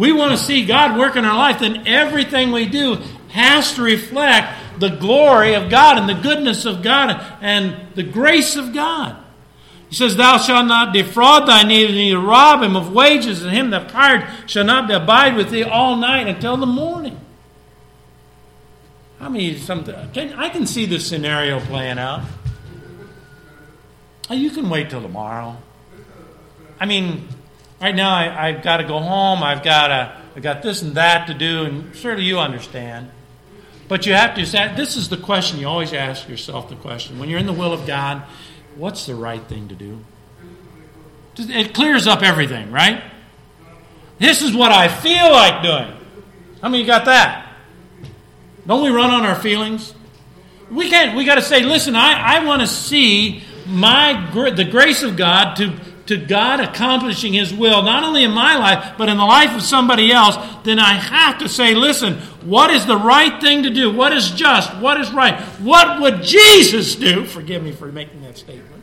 [0.00, 2.94] We want to see God work in our life, then everything we do
[3.28, 8.56] has to reflect the glory of God and the goodness of God and the grace
[8.56, 9.14] of God.
[9.90, 13.68] He says, Thou shalt not defraud thy neighbor, neither rob him of wages, and him
[13.70, 17.20] that hired shall not abide with thee all night until the morning.
[19.20, 19.94] I mean, something.
[20.14, 22.22] Can, I can see this scenario playing out.
[24.30, 25.58] You can wait till tomorrow.
[26.80, 27.28] I mean,
[27.80, 29.42] right now I, have got to go home.
[29.42, 33.10] I've got to, I've got this and that to do, and certainly you understand.
[33.88, 37.18] But you have to say, this is the question you always ask yourself the question.
[37.18, 38.22] When you're in the will of God,
[38.76, 40.04] what's the right thing to do?
[41.36, 43.02] It clears up everything, right?
[44.18, 45.96] This is what I feel like doing.
[46.60, 47.48] How many got that?
[48.66, 49.94] Don't we run on our feelings?
[50.70, 51.16] We can't.
[51.16, 51.96] We got to say, listen.
[51.96, 55.72] I, I want to see my the grace of God to
[56.10, 59.62] to God accomplishing His will, not only in my life, but in the life of
[59.62, 63.92] somebody else, then I have to say, listen, what is the right thing to do?
[63.92, 64.76] What is just?
[64.78, 65.40] What is right?
[65.60, 67.24] What would Jesus do?
[67.24, 68.82] Forgive me for making that statement.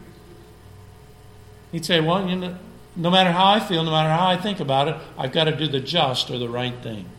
[1.73, 2.57] He'd say, well, you know,
[2.95, 5.55] no matter how I feel, no matter how I think about it, I've got to
[5.55, 7.09] do the just or the right thing.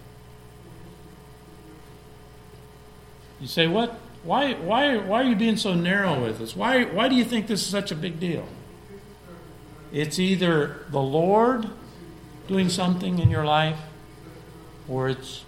[3.40, 3.94] You say, what?
[4.24, 6.56] Why, why, why are you being so narrow with us?
[6.56, 8.48] Why, why do you think this is such a big deal?
[9.92, 11.68] It's either the Lord
[12.46, 13.78] doing something in your life
[14.88, 15.44] or it's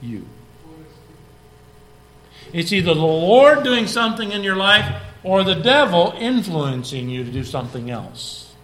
[0.00, 0.26] you.
[2.52, 7.30] It's either the Lord doing something in your life or the devil influencing you to
[7.30, 8.54] do something else.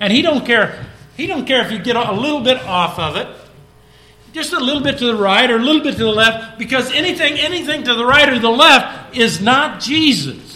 [0.00, 3.16] And he don't care he don't care if you get a little bit off of
[3.16, 3.28] it
[4.32, 6.92] just a little bit to the right or a little bit to the left because
[6.92, 10.53] anything anything to the right or the left is not Jesus.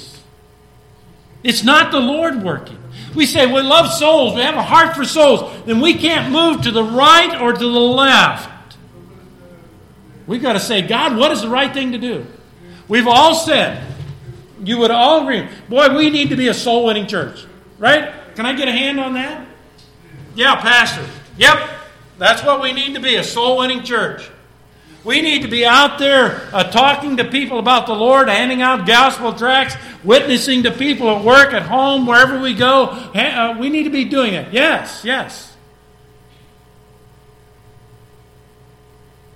[1.42, 2.78] It's not the Lord working.
[3.14, 6.62] We say we love souls, we have a heart for souls, then we can't move
[6.62, 8.76] to the right or to the left.
[10.26, 12.26] We've got to say, God, what is the right thing to do?
[12.86, 13.82] We've all said,
[14.62, 17.46] you would all agree, boy, we need to be a soul winning church.
[17.78, 18.12] Right?
[18.34, 19.46] Can I get a hand on that?
[20.34, 21.04] Yeah, Pastor.
[21.38, 21.70] Yep,
[22.18, 24.28] that's what we need to be a soul winning church.
[25.04, 28.86] We need to be out there uh, talking to people about the Lord, handing out
[28.86, 32.86] gospel tracts, witnessing to people at work, at home, wherever we go.
[32.86, 34.52] Uh, we need to be doing it.
[34.52, 35.56] Yes, yes.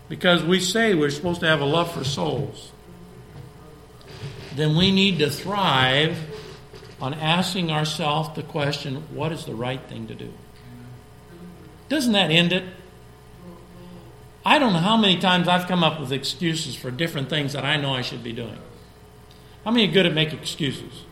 [0.08, 2.72] Because we say we're supposed to have a love for souls.
[4.54, 6.18] Then we need to thrive
[7.00, 10.32] on asking ourselves the question what is the right thing to do?
[11.88, 12.64] Doesn't that end it?
[14.44, 17.64] I don't know how many times I've come up with excuses for different things that
[17.64, 18.58] I know I should be doing.
[19.64, 21.04] How many good at making excuses?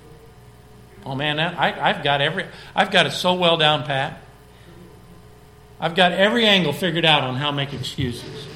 [1.06, 4.20] Oh man, I, I've got every, I've got it so well down pat.
[5.78, 8.46] I've got every angle figured out on how to make excuses.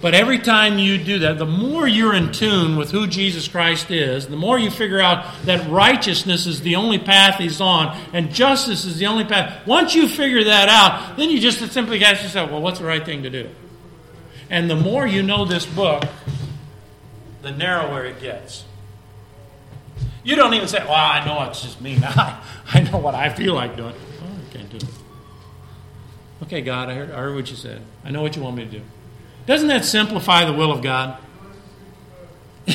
[0.00, 3.90] But every time you do that, the more you're in tune with who Jesus Christ
[3.90, 8.32] is, the more you figure out that righteousness is the only path He's on and
[8.32, 9.66] justice is the only path.
[9.66, 13.04] Once you figure that out, then you just simply ask yourself, well, what's the right
[13.04, 13.50] thing to do?
[14.48, 16.04] And the more you know this book,
[17.42, 18.64] the narrower it gets.
[20.24, 22.42] You don't even say, well, I know it's just me now.
[22.72, 23.94] I know what I feel like doing.
[24.22, 24.84] Oh, I can't do it.
[26.44, 27.82] Okay, God, I heard, I heard what you said.
[28.02, 28.82] I know what you want me to do.
[29.50, 31.18] Doesn't that simplify the will of God?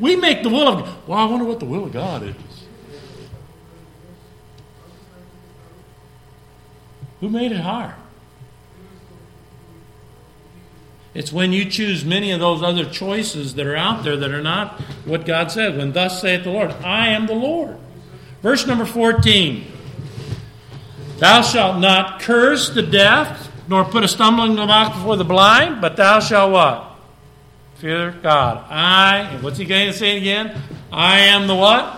[0.00, 0.94] we make the will of God.
[1.06, 2.34] Well, I wonder what the will of God is.
[7.20, 7.92] Who made it hard?
[11.12, 14.42] It's when you choose many of those other choices that are out there that are
[14.42, 15.76] not what God said.
[15.76, 17.76] When thus saith the Lord, I am the Lord.
[18.40, 19.70] Verse number 14
[21.18, 25.96] Thou shalt not curse the deaf nor put a stumbling block before the blind, but
[25.96, 26.98] thou shalt what?
[27.76, 28.64] Fear God.
[28.70, 30.60] I, what's he going to say again?
[30.90, 31.94] I am the what?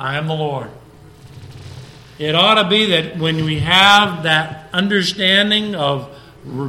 [0.00, 0.70] I am the Lord.
[2.18, 6.08] It ought to be that when we have that understanding of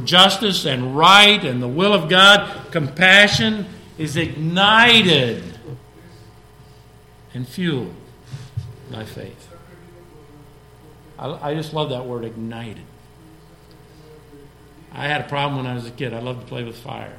[0.04, 3.66] justice and right and the will of God, compassion
[3.98, 5.42] is ignited
[7.32, 7.94] and fueled
[8.90, 9.48] by faith.
[11.18, 12.84] I, I just love that word ignited.
[14.94, 16.14] I had a problem when I was a kid.
[16.14, 17.16] I loved to play with fire.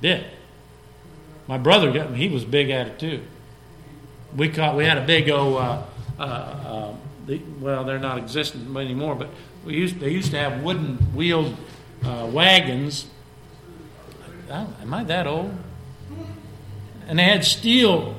[0.00, 0.24] Did.
[1.46, 2.14] My brother got.
[2.14, 3.22] He was big at it too.
[4.34, 4.76] We caught.
[4.76, 5.58] We had a big old.
[5.58, 5.82] Uh,
[6.18, 6.94] uh, uh,
[7.26, 9.28] the, well, they're not existent anymore, but
[9.64, 10.00] we used.
[10.00, 11.56] They used to have wooden wheeled
[12.04, 13.06] uh, wagons.
[14.50, 15.54] am I that old?
[17.06, 18.16] And they had steel,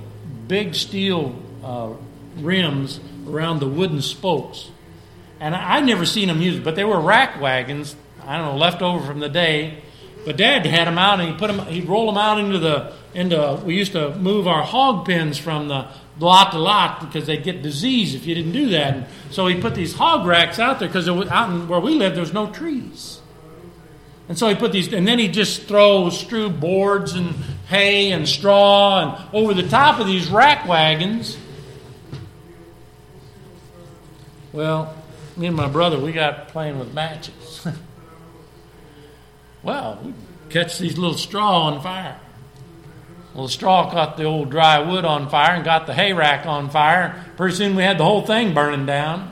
[0.48, 1.90] big steel uh,
[2.38, 4.70] rims around the wooden spokes.
[5.44, 7.98] And I, would never seen them used, but they were rack wagons.
[8.26, 9.84] I don't know, left over from the day.
[10.26, 11.68] But Dad had them out, and he put them.
[11.68, 13.62] He'd roll them out into the into.
[13.66, 17.62] We used to move our hog pens from the lot to lot because they'd get
[17.62, 18.94] disease if you didn't do that.
[18.94, 22.16] And so he put these hog racks out there because out in, where we lived,
[22.16, 23.20] there was no trees.
[24.30, 27.36] And so he put these, and then he just throw strew boards and
[27.68, 31.38] hay and straw and over the top of these rack wagons.
[34.54, 34.96] Well,
[35.36, 37.68] me and my brother, we got playing with matches.
[39.64, 40.14] well, we
[40.50, 42.20] catch these little straw on fire.
[43.34, 46.46] Well, the straw caught the old dry wood on fire and got the hay rack
[46.46, 47.26] on fire.
[47.36, 49.32] Pretty soon we had the whole thing burning down.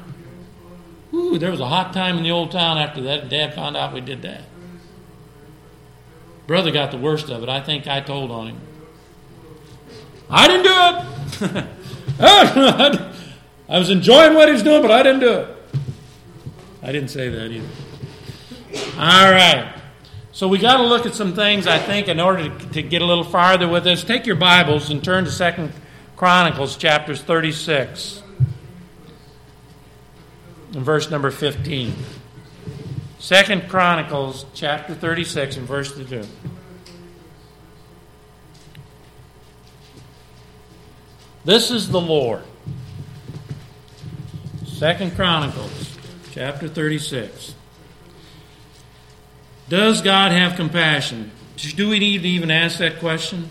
[1.13, 3.29] Ooh, there was a hot time in the old town after that.
[3.29, 4.43] Dad found out we did that.
[6.47, 7.49] Brother got the worst of it.
[7.49, 8.61] I think I told on him.
[10.29, 11.65] I didn't do it.
[13.69, 15.60] I was enjoying what he was doing, but I didn't do it.
[16.83, 17.67] I didn't say that either.
[18.97, 19.79] All right.
[20.31, 23.05] So we got to look at some things, I think, in order to, get a
[23.05, 24.03] little farther with this.
[24.03, 25.73] Take your Bibles and turn to Second
[26.15, 28.23] Chronicles chapters 36
[30.73, 31.93] and verse number 15.
[33.19, 36.23] Second Chronicles chapter 36 and verse 2.
[41.43, 42.43] This is the Lord.
[44.65, 45.90] Second Chronicles
[46.31, 47.55] chapter 36.
[49.67, 51.31] Does God have compassion?
[51.75, 53.49] Do we need to even ask that question?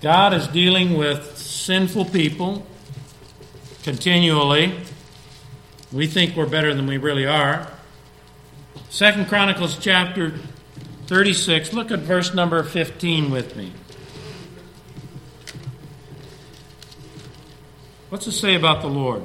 [0.00, 2.66] God is dealing with sinful people
[3.82, 4.74] continually.
[5.90, 7.72] We think we're better than we really are.
[8.90, 10.38] Second Chronicles chapter
[11.06, 11.72] 36.
[11.72, 13.72] Look at verse number 15 with me.
[18.08, 19.22] What's it say about the Lord?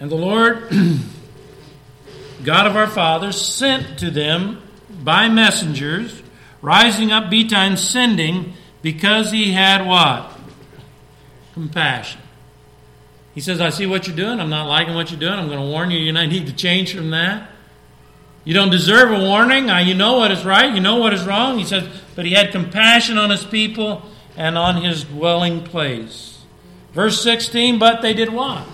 [0.00, 0.70] And the Lord,
[2.44, 4.60] God of our fathers, sent to them
[5.02, 6.20] by messengers,
[6.60, 10.36] rising up betimes, sending, because he had what?
[11.54, 12.20] Compassion.
[13.34, 14.40] He says, I see what you're doing.
[14.40, 15.34] I'm not liking what you're doing.
[15.34, 15.98] I'm going to warn you.
[15.98, 17.50] You need to change from that.
[18.44, 19.68] You don't deserve a warning.
[19.86, 20.74] You know what is right.
[20.74, 21.58] You know what is wrong.
[21.58, 24.02] He says, but he had compassion on his people
[24.36, 26.42] and on his dwelling place.
[26.92, 28.66] Verse 16, but they did what?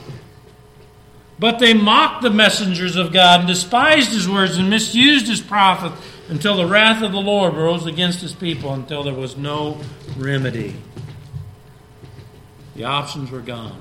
[1.38, 5.92] But they mocked the messengers of God and despised his words and misused his prophet
[6.28, 9.80] until the wrath of the Lord rose against his people until there was no
[10.16, 10.76] remedy.
[12.74, 13.80] The options were gone.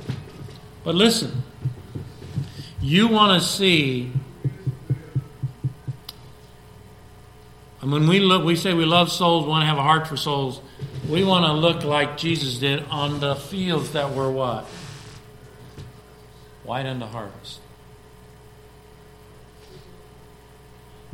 [0.83, 1.43] But listen,
[2.81, 4.13] you want to see.
[7.81, 10.07] And when we look, we say we love souls, we want to have a heart
[10.07, 10.61] for souls.
[11.07, 14.67] We want to look like Jesus did on the fields that were what?
[16.69, 17.61] white unto harvest.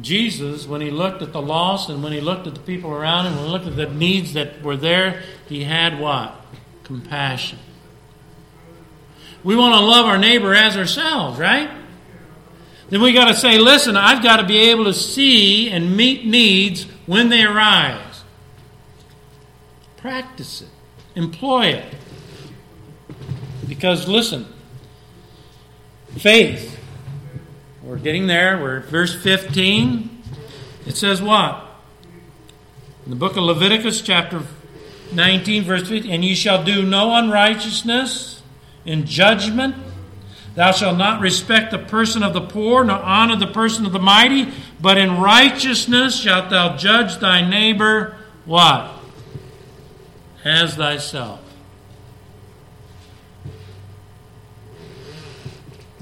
[0.02, 3.28] Jesus, when he looked at the lost and when he looked at the people around
[3.28, 6.36] him, when he looked at the needs that were there, he had what?
[6.84, 7.60] Compassion.
[9.46, 11.70] We want to love our neighbor as ourselves, right?
[12.90, 16.26] Then we got to say, listen, I've got to be able to see and meet
[16.26, 18.24] needs when they arise.
[19.98, 20.70] Practice it,
[21.16, 21.96] employ it.
[23.68, 24.46] Because, listen,
[26.18, 26.80] Faith.
[27.84, 28.58] We're getting there.
[28.58, 30.24] We're at verse 15.
[30.86, 31.62] It says what?
[33.04, 34.42] In the book of Leviticus, chapter
[35.12, 38.42] 19, verse 15, and ye shall do no unrighteousness
[38.86, 39.76] in judgment.
[40.56, 44.00] Thou shalt not respect the person of the poor, nor honor the person of the
[44.00, 48.92] mighty, but in righteousness shalt thou judge thy neighbor what?
[50.46, 51.42] As thyself.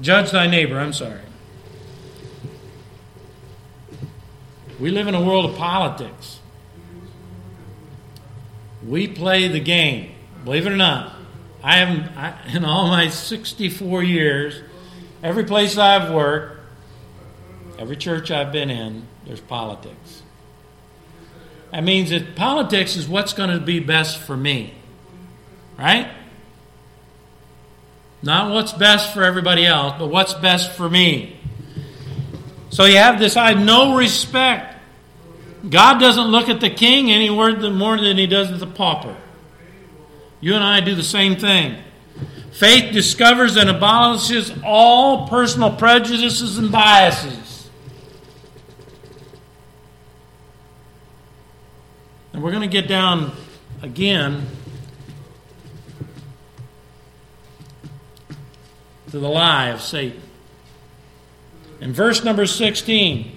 [0.00, 1.20] Judge thy neighbor, I'm sorry.
[4.78, 6.40] We live in a world of politics.
[8.86, 10.14] We play the game.
[10.44, 11.13] Believe it or not,
[11.64, 14.54] I haven't, I, in all my 64 years,
[15.22, 16.60] every place I've worked,
[17.78, 20.22] every church I've been in, there's politics.
[21.70, 24.74] That means that politics is what's going to be best for me.
[25.78, 26.10] Right?
[28.22, 31.40] Not what's best for everybody else, but what's best for me.
[32.68, 34.76] So you have this I have no respect.
[35.66, 39.16] God doesn't look at the king any more than he does at the pauper.
[40.44, 41.78] You and I do the same thing.
[42.52, 47.70] Faith discovers and abolishes all personal prejudices and biases.
[52.34, 53.32] And we're going to get down
[53.80, 54.46] again
[59.12, 60.20] to the lie of Satan.
[61.80, 63.33] In verse number 16,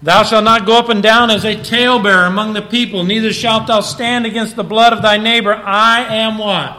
[0.00, 3.66] Thou shalt not go up and down as a talebearer among the people, neither shalt
[3.66, 5.52] thou stand against the blood of thy neighbor.
[5.52, 6.78] I am what?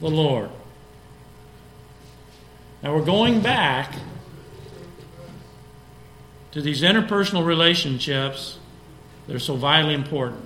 [0.00, 0.50] The Lord.
[2.82, 3.94] Now we're going back
[6.52, 8.58] to these interpersonal relationships
[9.26, 10.44] that are so vitally important.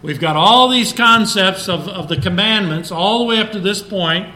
[0.00, 3.82] We've got all these concepts of, of the commandments all the way up to this
[3.82, 4.32] point,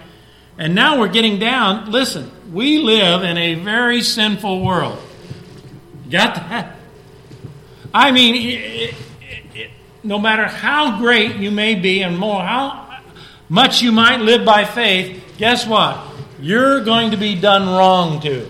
[0.59, 1.91] and now we're getting down.
[1.91, 4.99] Listen, we live in a very sinful world.
[6.13, 6.77] Got that?
[7.93, 9.71] I mean, it, it, it,
[10.03, 13.01] no matter how great you may be and more how
[13.49, 16.01] much you might live by faith, guess what?
[16.41, 18.49] You're going to be done wrong to.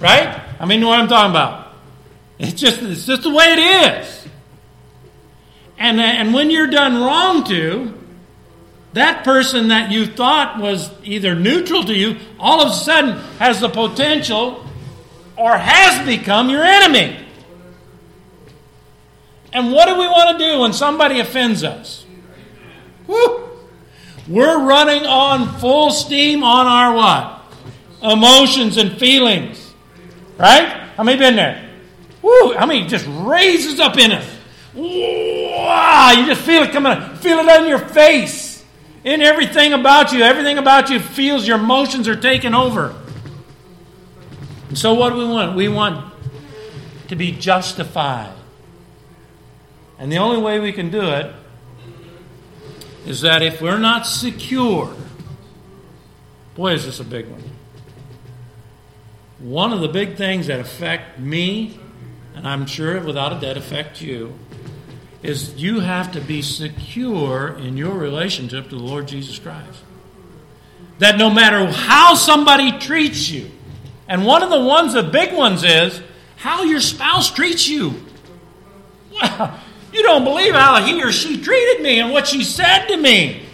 [0.00, 0.40] Right?
[0.58, 1.72] I mean, you know what I'm talking about.
[2.38, 4.26] It's just it's just the way it is.
[5.78, 7.94] And, uh, and when you're done wrong to,
[8.92, 13.60] that person that you thought was either neutral to you, all of a sudden has
[13.60, 14.64] the potential
[15.36, 17.18] or has become your enemy.
[19.52, 22.04] And what do we want to do when somebody offends us?
[23.06, 23.48] Woo!
[24.26, 27.40] We're running on full steam on our what?
[28.02, 29.74] Emotions and feelings.
[30.38, 30.68] Right?
[30.96, 31.70] How many been there?
[32.22, 32.54] Woo!
[32.54, 34.34] How many just raises up in us?
[34.74, 38.64] wow, you just feel it coming, feel it on your face.
[39.04, 42.94] In everything about you, everything about you feels your emotions are taking over.
[44.74, 45.54] And so, what do we want?
[45.54, 46.12] We want
[47.06, 48.34] to be justified.
[50.00, 51.32] And the only way we can do it
[53.06, 54.92] is that if we're not secure,
[56.56, 57.44] boy, is this a big one.
[59.38, 61.78] One of the big things that affect me,
[62.34, 64.36] and I'm sure without a doubt affect you,
[65.22, 69.84] is you have to be secure in your relationship to the Lord Jesus Christ.
[70.98, 73.52] That no matter how somebody treats you,
[74.08, 76.02] and one of the ones, the big ones, is
[76.36, 77.94] how your spouse treats you.
[79.92, 83.46] You don't believe how he or she treated me and what she said to me.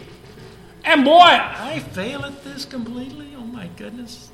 [0.84, 3.34] And boy, I fail at this completely.
[3.36, 4.30] Oh my goodness.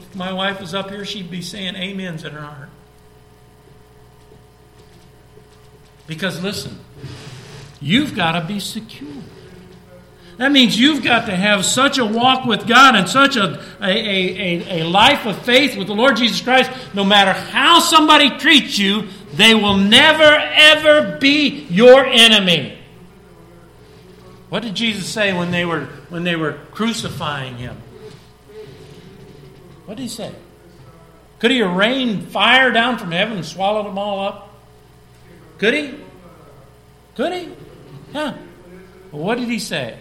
[0.00, 2.70] If my wife was up here, she'd be saying amens in her heart.
[6.06, 6.78] Because listen,
[7.80, 9.22] you've got to be secure.
[10.36, 13.88] That means you've got to have such a walk with God and such a, a,
[13.88, 18.78] a, a, life of faith with the Lord Jesus Christ, no matter how somebody treats
[18.78, 22.78] you, they will never, ever be your enemy.
[24.50, 27.76] What did Jesus say when they were, when they were crucifying him?
[29.86, 30.34] What did he say?
[31.38, 34.50] Could he rain fire down from heaven and swallowed them all up?
[35.58, 35.94] Could he?
[37.14, 37.52] Could he?
[38.12, 38.34] Huh.
[39.12, 39.98] Well, what did he say?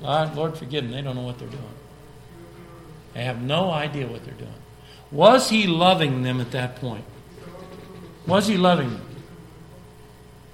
[0.00, 0.92] Lord, forgive them.
[0.92, 1.62] They don't know what they're doing.
[3.14, 4.52] They have no idea what they're doing.
[5.10, 7.04] Was he loving them at that point?
[8.26, 9.06] Was he loving them?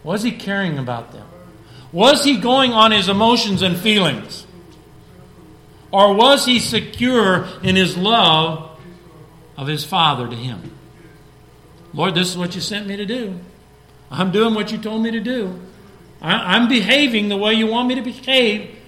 [0.05, 1.27] Was he caring about them?
[1.91, 4.47] Was he going on his emotions and feelings?
[5.91, 8.79] Or was he secure in his love
[9.57, 10.73] of his Father to him?
[11.93, 13.39] Lord, this is what you sent me to do.
[14.11, 15.61] I'm doing what you told me to do.
[16.21, 18.79] I'm behaving the way you want me to behave.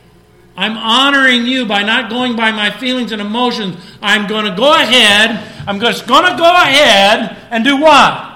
[0.57, 3.77] I'm honoring you by not going by my feelings and emotions.
[4.01, 5.53] I'm going to go ahead.
[5.67, 8.31] I'm just going to go ahead and do what?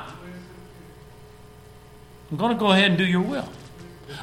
[2.30, 3.48] I'm going to go ahead and do your will.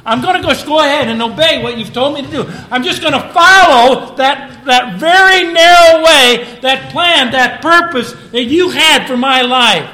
[0.04, 2.44] I'm going to go, go ahead and obey what you've told me to do.
[2.70, 8.44] I'm just going to follow that, that very narrow way, that plan, that purpose that
[8.44, 9.90] you had for my life.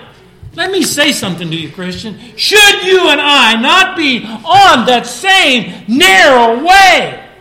[0.54, 2.18] Let me say something to you, Christian.
[2.36, 7.31] Should you and I not be on that same narrow way?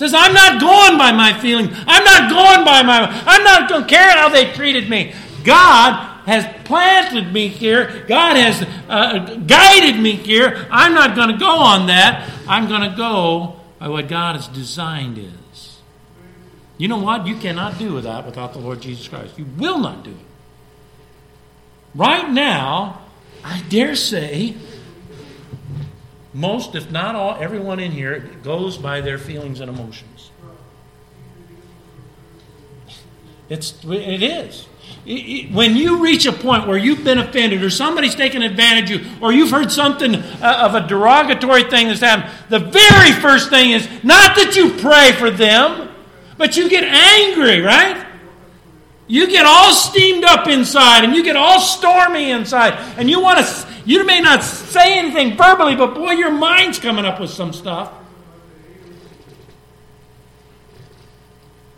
[0.00, 1.76] Says, I'm not going by my feelings.
[1.86, 5.12] I'm not going by my, I'm not going to care how they treated me.
[5.44, 8.06] God has planted me here.
[8.08, 10.66] God has uh, guided me here.
[10.70, 12.32] I'm not going to go on that.
[12.48, 15.80] I'm going to go by what God has designed is.
[16.78, 17.26] You know what?
[17.26, 19.38] You cannot do that without the Lord Jesus Christ.
[19.38, 20.16] You will not do it.
[21.94, 23.02] Right now,
[23.44, 24.54] I dare say,
[26.32, 30.30] most, if not all, everyone in here goes by their feelings and emotions.
[33.48, 34.66] It's, it is.
[35.52, 39.12] When you reach a point where you've been offended or somebody's taken advantage of you
[39.20, 43.72] or you've heard something uh, of a derogatory thing that's happened, the very first thing
[43.72, 45.88] is not that you pray for them,
[46.36, 48.06] but you get angry, right?
[49.10, 53.44] You get all steamed up inside and you get all stormy inside and you want
[53.44, 57.52] to you may not say anything verbally, but boy, your mind's coming up with some
[57.52, 57.92] stuff.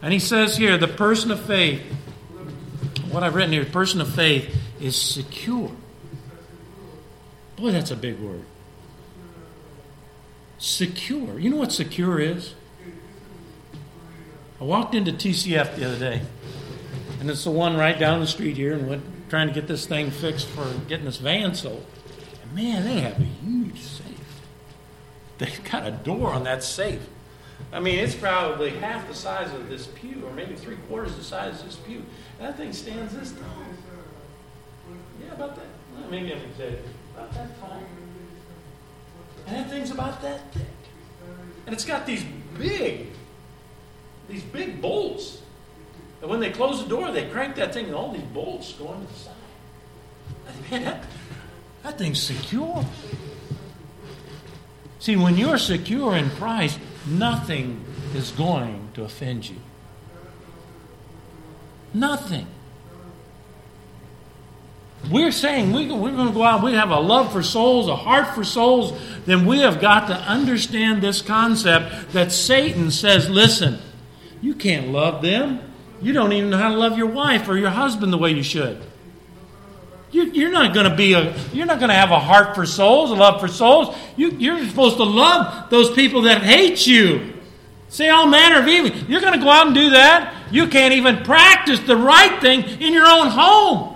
[0.02, 1.80] And he says here, the person of faith,
[3.10, 5.72] what I've written here, person of faith is secure.
[7.56, 8.44] Boy, that's a big word.
[10.58, 11.38] Secure.
[11.38, 12.52] You know what secure is?
[14.60, 16.22] I walked into TCF the other day,
[17.22, 19.86] and it's the one right down the street here, and went trying to get this
[19.86, 21.86] thing fixed for getting this van sold.
[22.42, 24.40] And man, they have a huge safe.
[25.38, 27.06] They've got a door on that safe.
[27.72, 31.22] I mean, it's probably half the size of this pew, or maybe three quarters the
[31.22, 32.02] size of this pew.
[32.40, 33.40] And that thing stands this tall.
[35.24, 35.66] Yeah, about that.
[35.94, 36.90] Well, maybe I'm exaggerating.
[37.14, 37.82] About that tall.
[39.46, 40.66] And that thing's about that thick.
[41.66, 42.24] And it's got these
[42.58, 43.10] big,
[44.28, 45.41] these big bolts
[46.22, 48.92] and when they close the door, they crank that thing, and all these bolts go
[48.94, 50.70] into the side.
[50.70, 51.04] Man, that,
[51.82, 52.84] that thing's secure.
[55.00, 59.56] See, when you're secure in Christ, nothing is going to offend you.
[61.92, 62.46] Nothing.
[65.10, 67.96] We're saying we, we're going to go out, we have a love for souls, a
[67.96, 68.96] heart for souls,
[69.26, 73.80] then we have got to understand this concept that Satan says, listen,
[74.40, 75.71] you can't love them.
[76.02, 78.42] You don't even know how to love your wife or your husband the way you
[78.42, 78.82] should.
[80.10, 81.34] You, are not going to be a.
[81.54, 83.96] You're not going to have a heart for souls, a love for souls.
[84.16, 87.32] You, you're supposed to love those people that hate you.
[87.88, 88.90] Say all manner of evil.
[89.08, 90.34] You're going to go out and do that.
[90.50, 93.92] You can't even practice the right thing in your own home.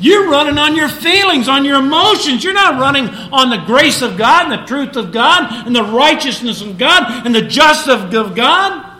[0.00, 2.42] You're running on your feelings, on your emotions.
[2.42, 5.84] You're not running on the grace of God and the truth of God and the
[5.84, 8.93] righteousness of God and the justice of God.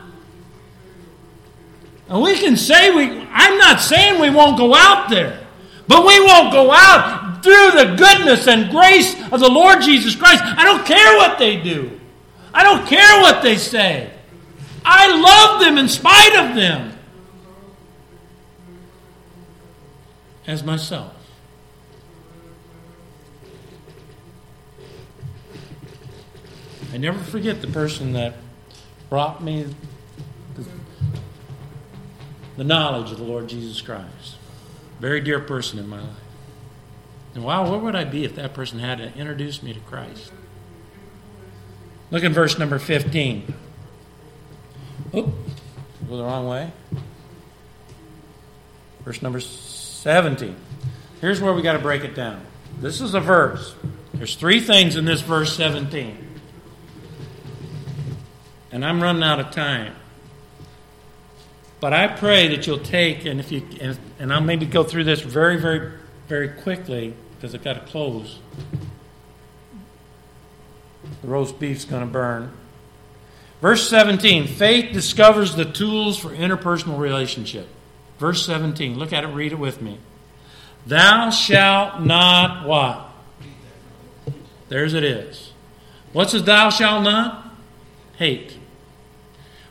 [2.09, 5.47] And we can say we, I'm not saying we won't go out there,
[5.89, 10.43] but we won't go out through the goodness and grace of the Lord Jesus Christ.
[10.45, 11.99] I don't care what they do.
[12.53, 14.11] I don't care what they say.
[14.85, 16.93] I love them in spite of them.
[20.47, 21.13] As myself.
[26.93, 28.35] I never forget the person that
[29.09, 29.67] brought me
[32.57, 34.37] the knowledge of the Lord Jesus Christ.
[35.01, 36.11] Very dear person in my life.
[37.35, 40.33] And wow, where would I be if that person had to introduce me to Christ?
[42.11, 43.55] Look at verse number 15.
[45.17, 45.35] Oop,
[46.09, 46.71] go the wrong way.
[49.05, 50.55] Verse number 17.
[51.21, 52.45] Here's where we got to break it down.
[52.81, 53.75] This is a verse.
[54.13, 56.19] There's three things in this verse 17.
[58.71, 59.95] And I'm running out of time.
[61.85, 65.05] But I pray that you'll take, and if you, and, and I'll maybe go through
[65.05, 65.93] this very, very,
[66.29, 68.39] very quickly because I've got to close.
[71.21, 72.51] The roast beef's going to burn.
[73.61, 77.69] Verse 17 faith discovers the tools for interpersonal relationship.
[78.19, 79.99] Verse 17, look at it, read it with me.
[80.87, 83.11] Thou shalt not what?
[84.71, 85.53] There's it is.
[86.15, 87.55] What's a thou shalt not?
[88.17, 88.57] Hate.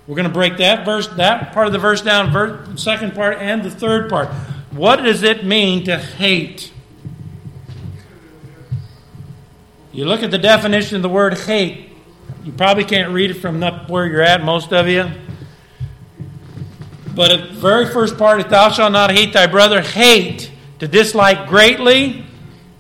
[0.06, 3.38] We're going to break that verse, that part of the verse down, verse, second part
[3.38, 4.28] and the third part.
[4.72, 6.74] What does it mean to hate?
[9.94, 11.92] You look at the definition of the word hate.
[12.44, 15.10] You probably can't read it from up where you're at, most of you.
[17.16, 19.82] But at the very first part is, Thou shalt not hate thy brother.
[19.82, 22.26] Hate, to dislike greatly,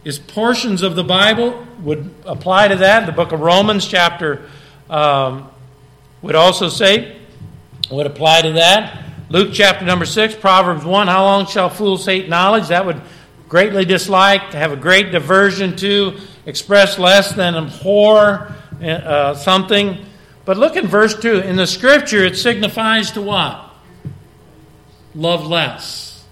[0.04, 3.06] is portions of the Bible would apply to that.
[3.06, 4.50] The book of Romans, chapter,
[4.90, 5.50] um,
[6.24, 7.18] would also say,
[7.92, 9.04] would apply to that.
[9.30, 12.70] Luke chapter number 6, Proverbs 1, How long shall fools hate knowledge?
[12.70, 13.02] That would
[13.48, 18.52] greatly dislike, have a great diversion to, express less than abhor
[18.82, 20.06] uh, something.
[20.46, 21.40] But look in verse 2.
[21.40, 23.72] In the scripture, it signifies to what?
[25.14, 26.26] Love less.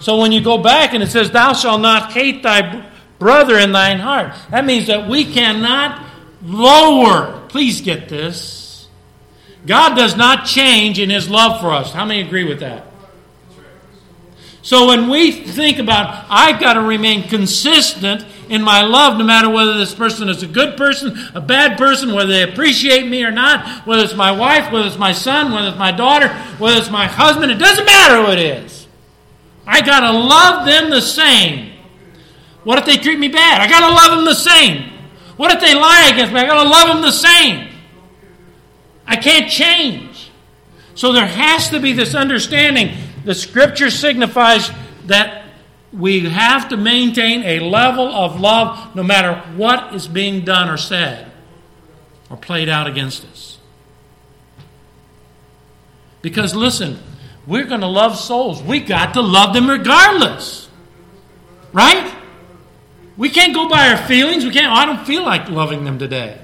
[0.00, 2.88] So when you go back and it says, Thou shalt not hate thy
[3.18, 6.04] brother in thine heart, that means that we cannot
[6.42, 7.46] lower.
[7.48, 8.61] Please get this.
[9.66, 11.92] God does not change in his love for us.
[11.92, 12.86] How many agree with that?
[14.62, 19.48] So when we think about, I've got to remain consistent in my love, no matter
[19.48, 23.32] whether this person is a good person, a bad person, whether they appreciate me or
[23.32, 26.90] not, whether it's my wife, whether it's my son, whether it's my daughter, whether it's
[26.90, 28.86] my husband, it doesn't matter who it is.
[29.66, 31.72] I got to love them the same.
[32.62, 33.60] What if they treat me bad?
[33.60, 34.92] I got to love them the same.
[35.36, 36.38] What if they lie against me?
[36.38, 37.71] I got to love them the same.
[39.06, 40.30] I can't change.
[40.94, 42.96] So there has to be this understanding.
[43.24, 44.70] The scripture signifies
[45.06, 45.44] that
[45.92, 50.76] we have to maintain a level of love no matter what is being done or
[50.76, 51.30] said
[52.30, 53.58] or played out against us.
[56.22, 56.98] Because listen,
[57.46, 58.62] we're going to love souls.
[58.62, 60.68] We got to love them regardless.
[61.72, 62.14] Right?
[63.16, 64.44] We can't go by our feelings.
[64.44, 66.38] We can't, oh, I don't feel like loving them today.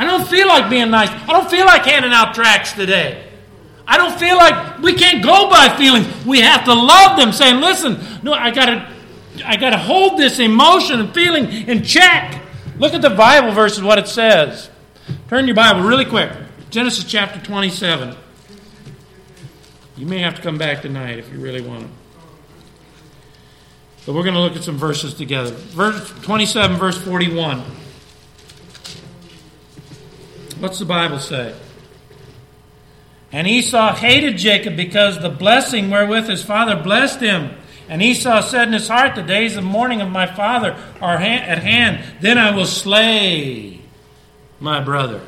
[0.00, 1.10] I don't feel like being nice.
[1.10, 3.22] I don't feel like handing out tracts today.
[3.86, 6.06] I don't feel like we can't go by feelings.
[6.24, 8.90] We have to love them, saying, listen, no, I gotta
[9.44, 12.40] I gotta hold this emotion and feeling in check.
[12.78, 14.70] Look at the Bible verses, what it says.
[15.28, 16.32] Turn your Bible really quick.
[16.70, 18.16] Genesis chapter 27.
[19.98, 21.90] You may have to come back tonight if you really want to.
[24.06, 25.50] But we're going to look at some verses together.
[25.50, 27.62] Verse 27, verse 41.
[30.60, 31.54] What's the Bible say?
[33.32, 37.56] And Esau hated Jacob because the blessing wherewith his father blessed him.
[37.88, 41.62] And Esau said in his heart, The days of mourning of my father are at
[41.62, 42.04] hand.
[42.20, 43.80] Then I will slay
[44.60, 45.22] my brother.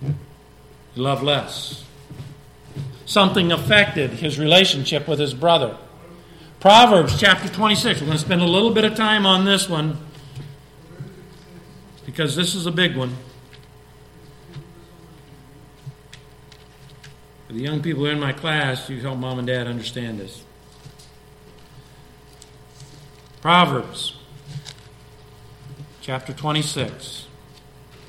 [0.00, 1.84] He loved less.
[3.06, 5.76] Something affected his relationship with his brother.
[6.58, 8.00] Proverbs chapter 26.
[8.00, 9.98] We're going to spend a little bit of time on this one
[12.12, 13.16] because this is a big one.
[17.46, 20.44] For the young people in my class, you help mom and dad understand this.
[23.40, 24.16] Proverbs
[26.02, 27.28] chapter 26.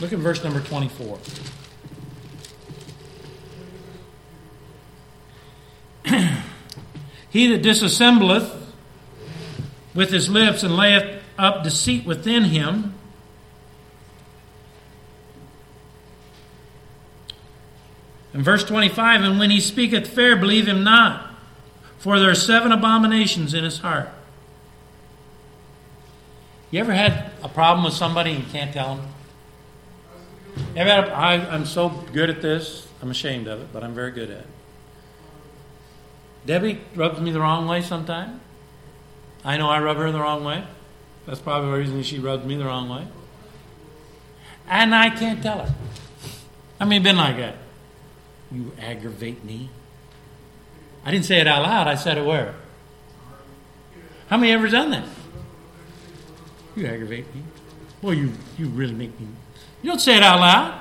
[0.01, 1.19] Look at verse number 24.
[7.29, 8.51] He that disassembleth
[9.95, 12.92] with his lips and layeth up deceit within him.
[18.33, 21.31] In verse 25, and when he speaketh fair, believe him not,
[21.99, 24.09] for there are seven abominations in his heart.
[26.71, 29.07] You ever had a problem with somebody and you can't tell them?
[30.75, 33.93] Ever had a, I, I'm so good at this, I'm ashamed of it, but I'm
[33.93, 34.47] very good at it.
[36.45, 38.39] Debbie rubs me the wrong way sometimes.
[39.45, 40.63] I know I rub her the wrong way.
[41.25, 43.07] That's probably the reason she rubs me the wrong way.
[44.67, 45.73] And I can't tell her.
[46.79, 47.55] I mean, been like that.
[48.53, 49.69] You aggravate me.
[51.03, 51.87] I didn't say it out loud.
[51.87, 52.55] I said it where?
[54.27, 55.07] How many ever done that?
[56.75, 57.41] You aggravate me.
[58.01, 59.27] Well, you, you really make me.
[59.81, 60.79] You don't say it out loud.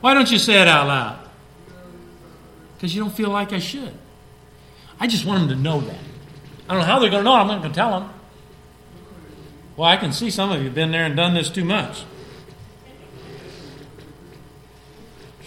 [0.00, 1.28] Why don't you say it out loud?
[2.76, 3.94] Because you don't feel like I should.
[4.98, 5.98] I just want them to know that.
[6.68, 7.34] I don't know how they're going to know.
[7.34, 8.10] I'm not going to tell them.
[9.76, 12.04] Well, I can see some of you have been there and done this too much.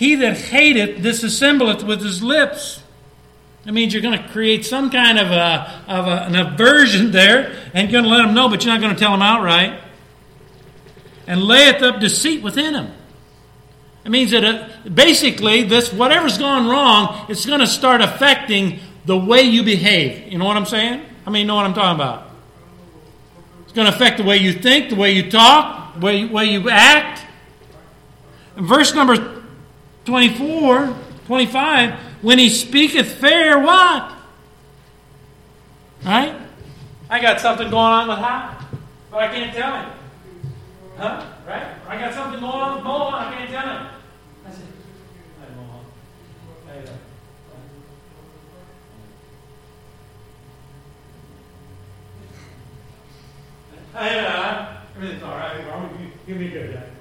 [0.04, 2.84] He that hateth disassembleth with his lips.
[3.64, 7.56] That means you're going to create some kind of, a, of a, an aversion there
[7.74, 9.80] and you're going to let them know, but you're not going to tell them outright.
[11.26, 12.92] And layeth up deceit within him.
[14.04, 19.16] It means that uh, basically, this whatever's gone wrong, it's going to start affecting the
[19.16, 20.30] way you behave.
[20.30, 21.02] You know what I'm saying?
[21.26, 22.30] I mean, you know what I'm talking about?
[23.64, 26.44] It's going to affect the way you think, the way you talk, the way, way
[26.48, 27.26] you act.
[28.58, 29.43] In verse number
[30.06, 30.96] 24,
[31.28, 34.12] 25, when he speaketh fair, what?
[36.04, 36.36] Right?
[37.10, 38.58] I got something going on with how,
[39.12, 39.90] but I can't tell him.
[40.98, 41.26] Huh?
[41.48, 41.68] Right?
[41.88, 43.88] I got something going on with Mohan, I can't tell him.
[44.46, 44.66] I said,
[45.40, 45.86] Hey, Mohan.
[46.68, 46.84] Hey,
[53.94, 55.64] Hey, uh, everything's all right.
[56.26, 56.93] Give me a good day.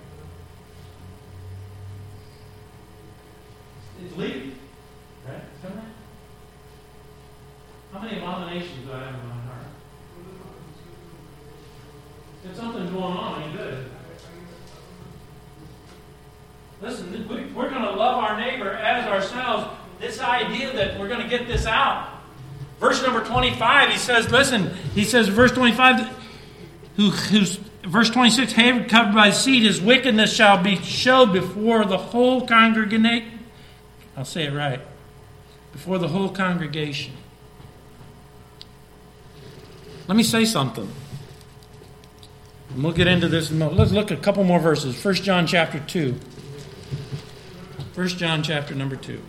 [4.04, 4.56] It's leaving.
[5.26, 5.40] Right?
[7.92, 9.66] How many abominations do I have in my heart?
[12.44, 13.86] If something's going on, ain't good.
[16.80, 19.78] Listen, we're going to love our neighbor as ourselves.
[20.00, 22.08] This idea that we're going to get this out.
[22.80, 26.08] Verse number 25, he says, listen, he says, verse 25,
[26.96, 31.98] who, who's verse 26 Hated covered by seed, his wickedness shall be showed before the
[31.98, 33.31] whole congregation.
[34.16, 34.80] I'll say it right.
[35.72, 37.14] Before the whole congregation.
[40.06, 40.88] Let me say something.
[42.70, 43.50] And we'll get into this.
[43.50, 45.02] In Let's look at a couple more verses.
[45.02, 46.18] 1 John chapter 2.
[47.94, 49.20] 1 John chapter number 2.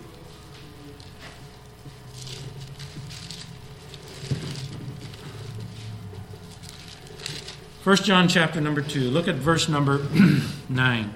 [7.81, 9.09] First John chapter number 2.
[9.09, 10.07] Look at verse number
[10.69, 11.13] 9.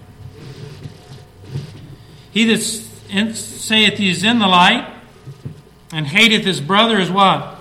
[2.32, 2.87] He that
[3.36, 4.94] saith he is in the light
[5.92, 7.56] and hateth his brother is what?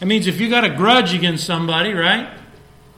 [0.00, 2.28] That means if you got a grudge against somebody, right?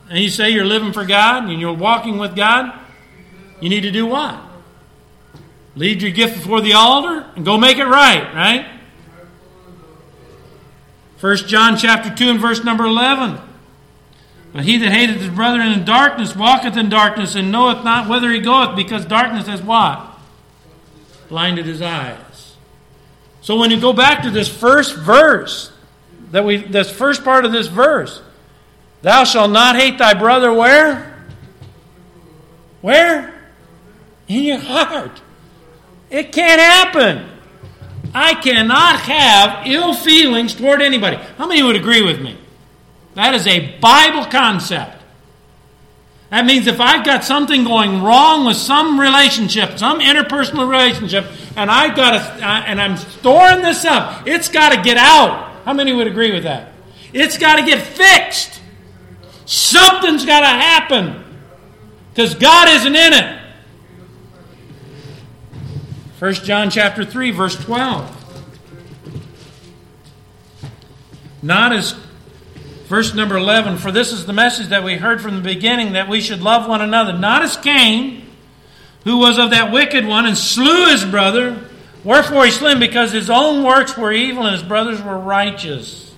[0.09, 2.79] And you say you're living for God and you're walking with God,
[3.61, 4.39] you need to do what?
[5.77, 8.67] Leave your gift before the altar and go make it right, right?
[11.21, 13.41] 1 John chapter 2 and verse number 11.
[14.53, 18.31] But he that hateth his brother in darkness walketh in darkness and knoweth not whither
[18.33, 20.19] he goeth, because darkness has what?
[21.29, 22.57] Blinded his eyes.
[23.43, 25.73] So when you go back to this first verse,
[26.33, 28.23] that we this first part of this verse,
[29.03, 31.25] thou shalt not hate thy brother where?
[32.81, 33.35] Where?
[34.29, 35.23] In your heart.
[36.11, 37.29] It can't happen.
[38.13, 41.17] I cannot have ill feelings toward anybody.
[41.39, 42.37] How many would agree with me?
[43.21, 44.97] That is a Bible concept.
[46.31, 51.71] That means if I've got something going wrong with some relationship, some interpersonal relationship, and
[51.71, 55.65] I've got to, uh, and I'm storing this up, it's got to get out.
[55.67, 56.73] How many would agree with that?
[57.13, 58.59] It's got to get fixed.
[59.45, 61.23] Something's got to happen
[62.15, 63.41] because God isn't in it.
[66.19, 68.17] 1 John chapter 3 verse 12.
[71.43, 71.95] Not as
[72.91, 76.09] verse number 11 for this is the message that we heard from the beginning that
[76.09, 78.27] we should love one another not as Cain
[79.05, 81.71] who was of that wicked one and slew his brother
[82.05, 86.15] wherefore he slew him because his own works were evil and his brothers were righteous.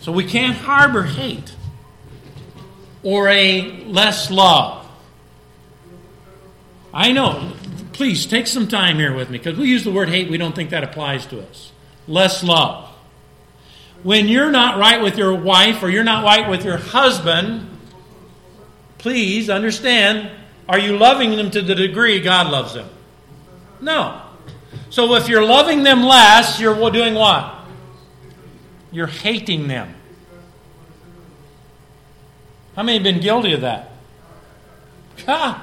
[0.00, 1.54] So we can't harbor hate
[3.02, 4.86] or a less love.
[6.92, 7.52] I know.
[7.92, 10.54] please take some time here with me because we use the word hate, we don't
[10.54, 11.72] think that applies to us.
[12.06, 12.93] Less love.
[14.04, 17.68] When you're not right with your wife or you're not right with your husband,
[18.98, 20.30] please understand
[20.68, 22.88] are you loving them to the degree God loves them?
[23.80, 24.20] No.
[24.90, 27.64] So if you're loving them less, you're doing what?
[28.92, 29.94] You're hating them.
[32.76, 33.90] How many have been guilty of that?
[35.26, 35.60] God,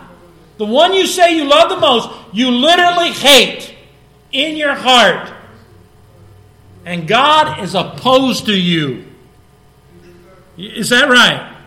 [0.57, 3.76] the one you say you love the most, you literally hate
[4.31, 5.31] in your heart.
[6.85, 9.05] And God is opposed to you.
[10.57, 11.57] Is that right?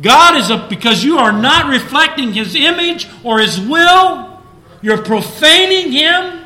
[0.00, 4.42] God is a, because you are not reflecting His image or His will.
[4.82, 6.44] You're profaning Him,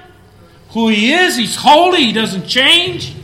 [0.71, 1.37] who He is.
[1.37, 3.15] He's holy, He doesn't change.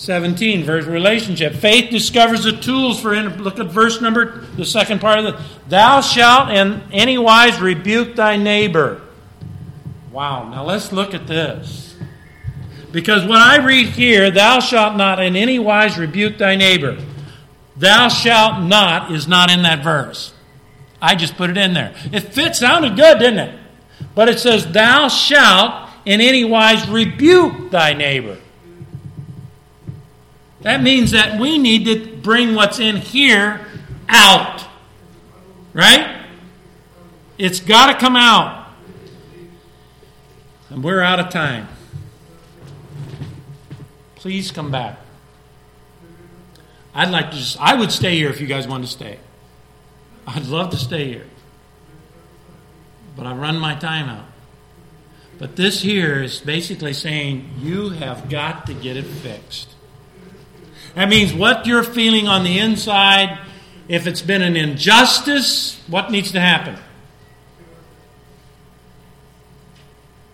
[0.00, 1.56] Seventeen, verse relationship.
[1.56, 3.14] Faith discovers the tools for.
[3.14, 5.44] Look at verse number, the second part of the.
[5.68, 9.02] Thou shalt in any wise rebuke thy neighbor.
[10.10, 10.48] Wow.
[10.48, 11.94] Now let's look at this.
[12.90, 16.96] Because when I read here, thou shalt not in any wise rebuke thy neighbor,
[17.76, 20.32] thou shalt not is not in that verse.
[21.02, 21.94] I just put it in there.
[22.10, 23.60] It fits, sounded good, didn't it?
[24.14, 28.38] But it says, thou shalt in any wise rebuke thy neighbor.
[30.62, 33.66] That means that we need to bring what's in here
[34.08, 34.64] out.
[35.72, 36.26] Right?
[37.38, 38.68] It's got to come out.
[40.68, 41.68] And we're out of time.
[44.16, 44.98] Please come back.
[46.94, 49.18] I'd like to just, I would stay here if you guys wanted to stay.
[50.26, 51.26] I'd love to stay here.
[53.16, 54.26] But I run my time out.
[55.38, 59.74] But this here is basically saying you have got to get it fixed.
[60.94, 63.38] That means what you're feeling on the inside,
[63.88, 66.76] if it's been an injustice, what needs to happen?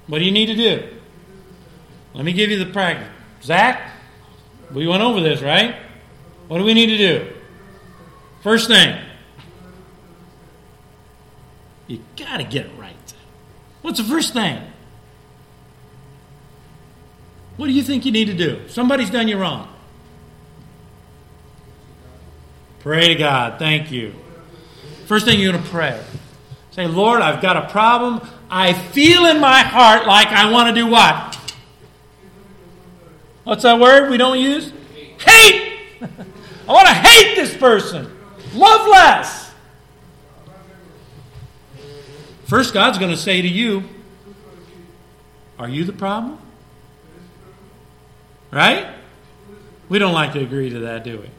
[0.07, 0.89] What do you need to do?
[2.15, 3.09] Let me give you the practice.
[3.43, 3.93] Zach,
[4.73, 5.77] we went over this, right?
[6.49, 7.33] What do we need to do?
[8.43, 8.99] First thing,
[11.87, 12.95] you got to get it right.
[13.83, 14.63] What's the first thing?
[17.57, 18.69] What do you think you need to do?
[18.69, 19.69] Somebody's done you wrong.
[22.87, 23.59] Pray to God.
[23.59, 24.15] Thank you.
[25.07, 26.01] First thing you're going to pray.
[26.71, 28.21] Say, Lord, I've got a problem.
[28.49, 31.37] I feel in my heart like I want to do what?
[33.43, 34.73] What's that word we don't use?
[35.19, 35.81] Hate!
[36.01, 38.09] I want to hate this person.
[38.55, 39.53] Love less.
[42.45, 43.83] First, God's going to say to you,
[45.59, 46.39] Are you the problem?
[48.53, 48.87] Right?
[49.89, 51.31] We don't like to agree to that, do we?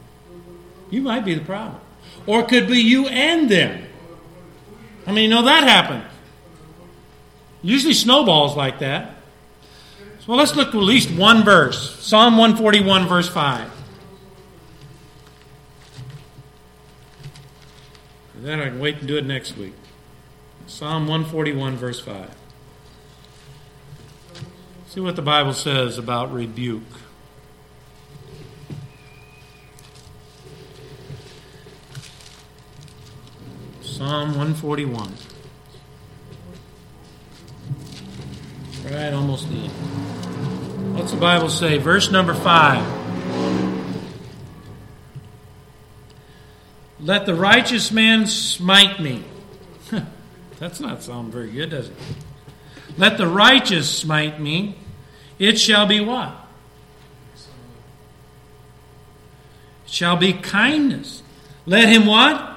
[0.89, 1.81] You might be the problem.
[2.25, 3.85] Or it could be you and them.
[5.05, 6.03] I mean, you know that happens.
[7.61, 9.17] Usually snowballs like that.
[10.27, 13.71] Well, let's look at least one verse Psalm 141, verse 5.
[18.35, 19.73] And then I can wait and do it next week.
[20.67, 22.29] Psalm 141, verse 5.
[24.87, 26.83] See what the Bible says about rebuke.
[33.97, 35.11] Psalm 141.
[38.85, 39.55] Right, almost the
[40.93, 41.79] What's the Bible say?
[41.79, 42.85] Verse number five.
[46.99, 49.23] Let the righteous man smite me.
[50.59, 51.95] That's not sound very good, does it?
[52.99, 54.75] Let the righteous smite me.
[55.39, 56.35] It shall be what?
[59.85, 61.23] It shall be kindness.
[61.65, 62.56] Let him what?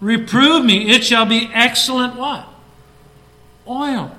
[0.00, 0.90] Reprove me.
[0.90, 2.46] It shall be excellent what?
[3.66, 4.16] Oil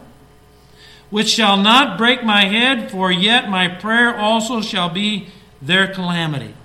[1.11, 5.27] which shall not break my head, for yet my prayer also shall be
[5.61, 6.55] their calamity.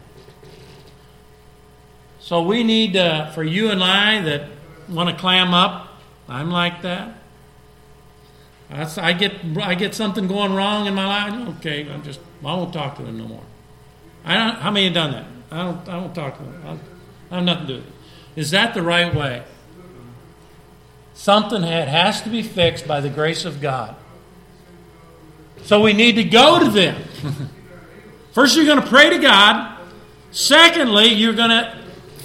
[2.20, 4.48] So we need, uh, for you and I that
[4.88, 5.88] want to clam up,
[6.28, 7.12] I'm like that.
[8.70, 11.56] That's, I get I get something going wrong in my life.
[11.58, 13.44] Okay, I'm just I won't talk to them no more.
[14.24, 15.26] I don't, how many have done that?
[15.52, 16.80] I don't I won't talk to them.
[17.30, 17.95] I, I have nothing to do with it.
[18.36, 19.42] Is that the right way?
[21.14, 23.96] Something had, has to be fixed by the grace of God.
[25.62, 27.02] So we need to go to them.
[28.32, 29.80] First, you're going to pray to God.
[30.30, 31.76] Secondly, you're going to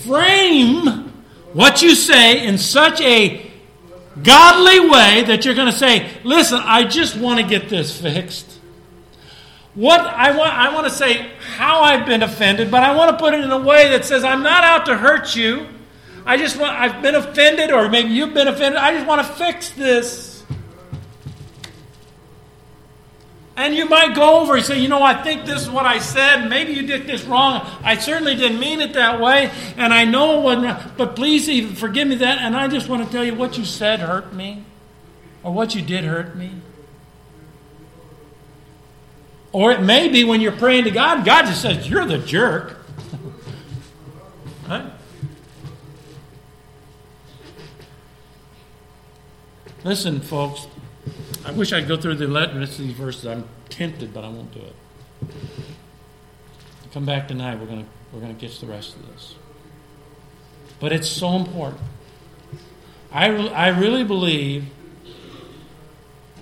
[0.03, 1.13] frame
[1.53, 3.49] what you say in such a
[4.21, 8.59] godly way that you're going to say, Listen, I just want to get this fixed.
[9.73, 13.17] what I want, I want to say how I've been offended, but I want to
[13.17, 15.67] put it in a way that says I'm not out to hurt you.
[16.25, 18.79] I just want, I've been offended, or maybe you've been offended.
[18.79, 20.31] I just want to fix this.
[23.57, 25.99] And you might go over and say, you know, I think this is what I
[25.99, 26.47] said.
[26.47, 27.67] Maybe you did this wrong.
[27.83, 29.51] I certainly didn't mean it that way.
[29.77, 32.39] And I know it wasn't, but please even forgive me that.
[32.39, 34.63] And I just want to tell you what you said hurt me,
[35.43, 36.51] or what you did hurt me.
[39.51, 42.77] Or it may be when you're praying to God, God just says, You're the jerk.
[44.69, 44.91] right?
[49.83, 50.67] Listen, folks,
[51.43, 53.25] I wish I'd go through the rest of these verses.
[53.25, 54.75] I'm tempted, but I won't do it.
[56.93, 57.59] Come back tonight.
[57.59, 59.35] We're gonna we're gonna get to the rest of this.
[60.79, 61.81] But it's so important.
[63.11, 64.65] I I really believe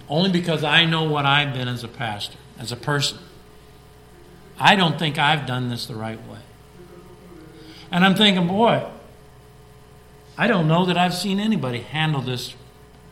[0.10, 3.20] only because I know what I've been as a pastor as a person.
[4.60, 6.40] I don't think I've done this the right way.
[7.90, 8.86] And I'm thinking, boy,
[10.38, 12.53] I don't know that I've seen anybody handle this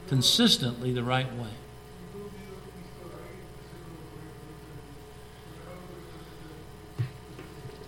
[0.08, 1.50] consistently the right way.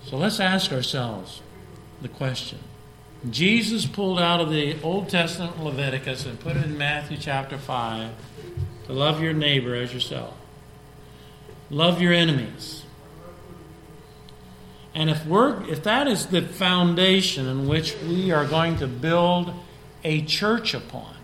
[0.06, 1.42] So let's ask ourselves
[2.02, 2.60] the question.
[3.30, 8.12] Jesus pulled out of the Old Testament Leviticus and put it in Matthew chapter 5
[8.86, 10.34] to love your neighbor as yourself.
[11.70, 12.84] Love your enemies.
[14.96, 19.54] And if we're if that is the foundation in which we are going to build
[20.04, 21.16] a church upon,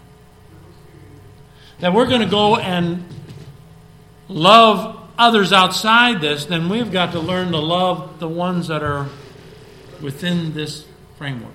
[1.79, 3.05] that we're going to go and
[4.27, 9.07] love others outside this, then we've got to learn to love the ones that are
[10.01, 10.85] within this
[11.17, 11.53] framework.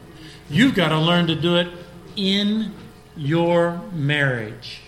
[0.48, 1.68] You've got to learn to do it
[2.16, 2.74] in
[3.16, 4.80] your marriage.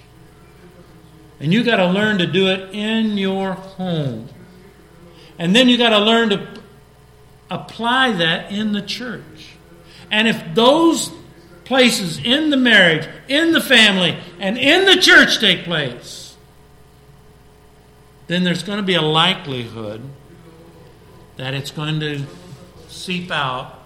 [1.40, 4.28] And you've got to learn to do it in your home.
[5.38, 6.48] And then you've got to learn to
[7.50, 9.54] apply that in the church.
[10.10, 11.10] And if those
[11.64, 16.36] places in the marriage, in the family, and in the church take place,
[18.26, 20.02] then there's going to be a likelihood
[21.36, 22.24] that it's going to
[22.88, 23.82] seep out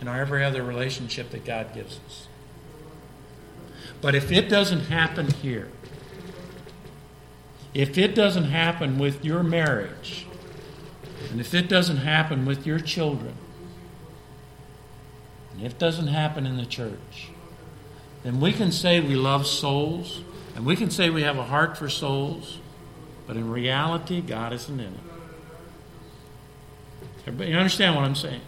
[0.00, 2.28] in our every other relationship that God gives us.
[4.00, 5.68] But if it doesn't happen here,
[7.72, 10.26] if it doesn't happen with your marriage,
[11.30, 13.34] and if it doesn't happen with your children,
[15.56, 17.28] and if it doesn't happen in the church,
[18.22, 20.20] then we can say we love souls,
[20.54, 22.58] and we can say we have a heart for souls,
[23.26, 25.00] but in reality, God isn't in it.
[27.26, 28.42] Everybody, you understand what I'm saying?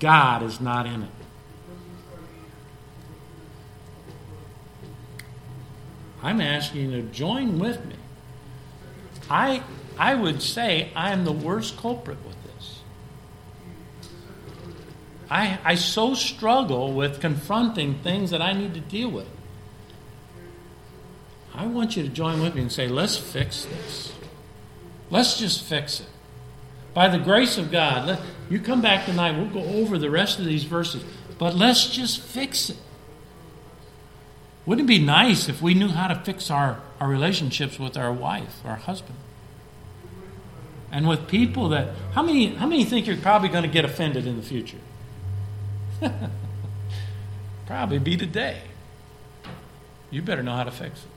[0.00, 1.10] God is not in it.
[6.22, 7.96] I'm asking you to join with me.
[9.28, 9.62] I,
[9.98, 12.80] I would say I am the worst culprit with this.
[15.30, 19.28] I, I so struggle with confronting things that I need to deal with.
[21.54, 24.12] I want you to join with me and say, let's fix this.
[25.10, 26.06] Let's just fix it.
[26.92, 28.20] By the grace of God, let,
[28.50, 31.04] you come back tonight, we'll go over the rest of these verses,
[31.38, 32.76] but let's just fix it.
[34.66, 38.12] Wouldn't it be nice if we knew how to fix our, our relationships with our
[38.12, 39.18] wife, our husband?
[40.90, 44.28] And with people that how many how many think you're probably going to get offended
[44.28, 44.78] in the future?
[47.66, 48.60] probably be today.
[50.10, 51.08] You better know how to fix it.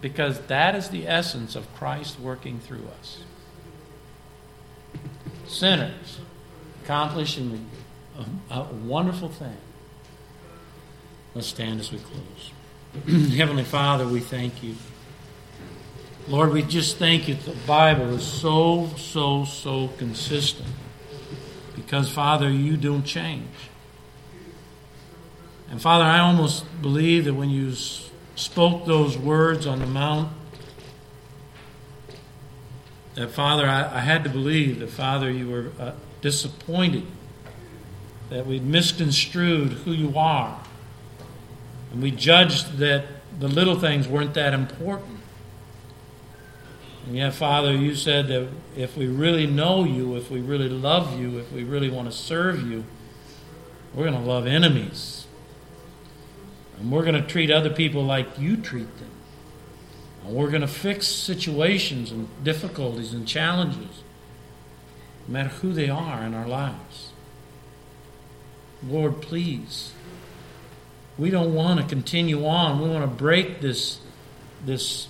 [0.00, 3.22] Because that is the essence of Christ working through us.
[5.46, 6.20] Sinners
[6.82, 7.66] accomplishing
[8.50, 9.56] a, a wonderful thing
[11.34, 13.32] Let's stand as we close.
[13.36, 14.76] Heavenly Father, we thank you.
[16.28, 17.34] Lord, we just thank you.
[17.34, 20.68] The Bible is so, so, so consistent.
[21.84, 23.48] Because, Father, you don't change.
[25.70, 27.74] And, Father, I almost believe that when you
[28.36, 30.32] spoke those words on the mount,
[33.14, 37.06] that, Father, I, I had to believe that, Father, you were uh, disappointed,
[38.30, 40.60] that we'd misconstrued who you are
[41.94, 43.04] and we judged that
[43.38, 45.13] the little things weren't that important.
[47.06, 51.18] And yet, Father, you said that if we really know you, if we really love
[51.18, 52.84] you, if we really want to serve you,
[53.94, 55.26] we're going to love enemies.
[56.78, 59.10] And we're going to treat other people like you treat them.
[60.24, 64.02] And we're going to fix situations and difficulties and challenges,
[65.28, 67.10] no matter who they are in our lives.
[68.82, 69.92] Lord, please
[71.16, 72.80] we don't want to continue on.
[72.80, 74.00] We want to break this,
[74.64, 75.08] this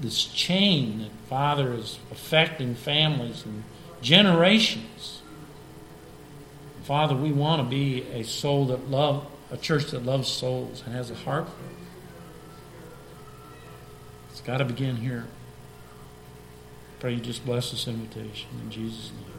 [0.00, 3.64] this chain that Father is affecting families and
[4.02, 5.22] generations.
[6.82, 10.94] Father, we want to be a soul that love a church that loves souls and
[10.94, 11.86] has a heart for them.
[14.30, 15.26] It's got to begin here.
[16.98, 19.33] Pray you just bless this invitation in Jesus' name.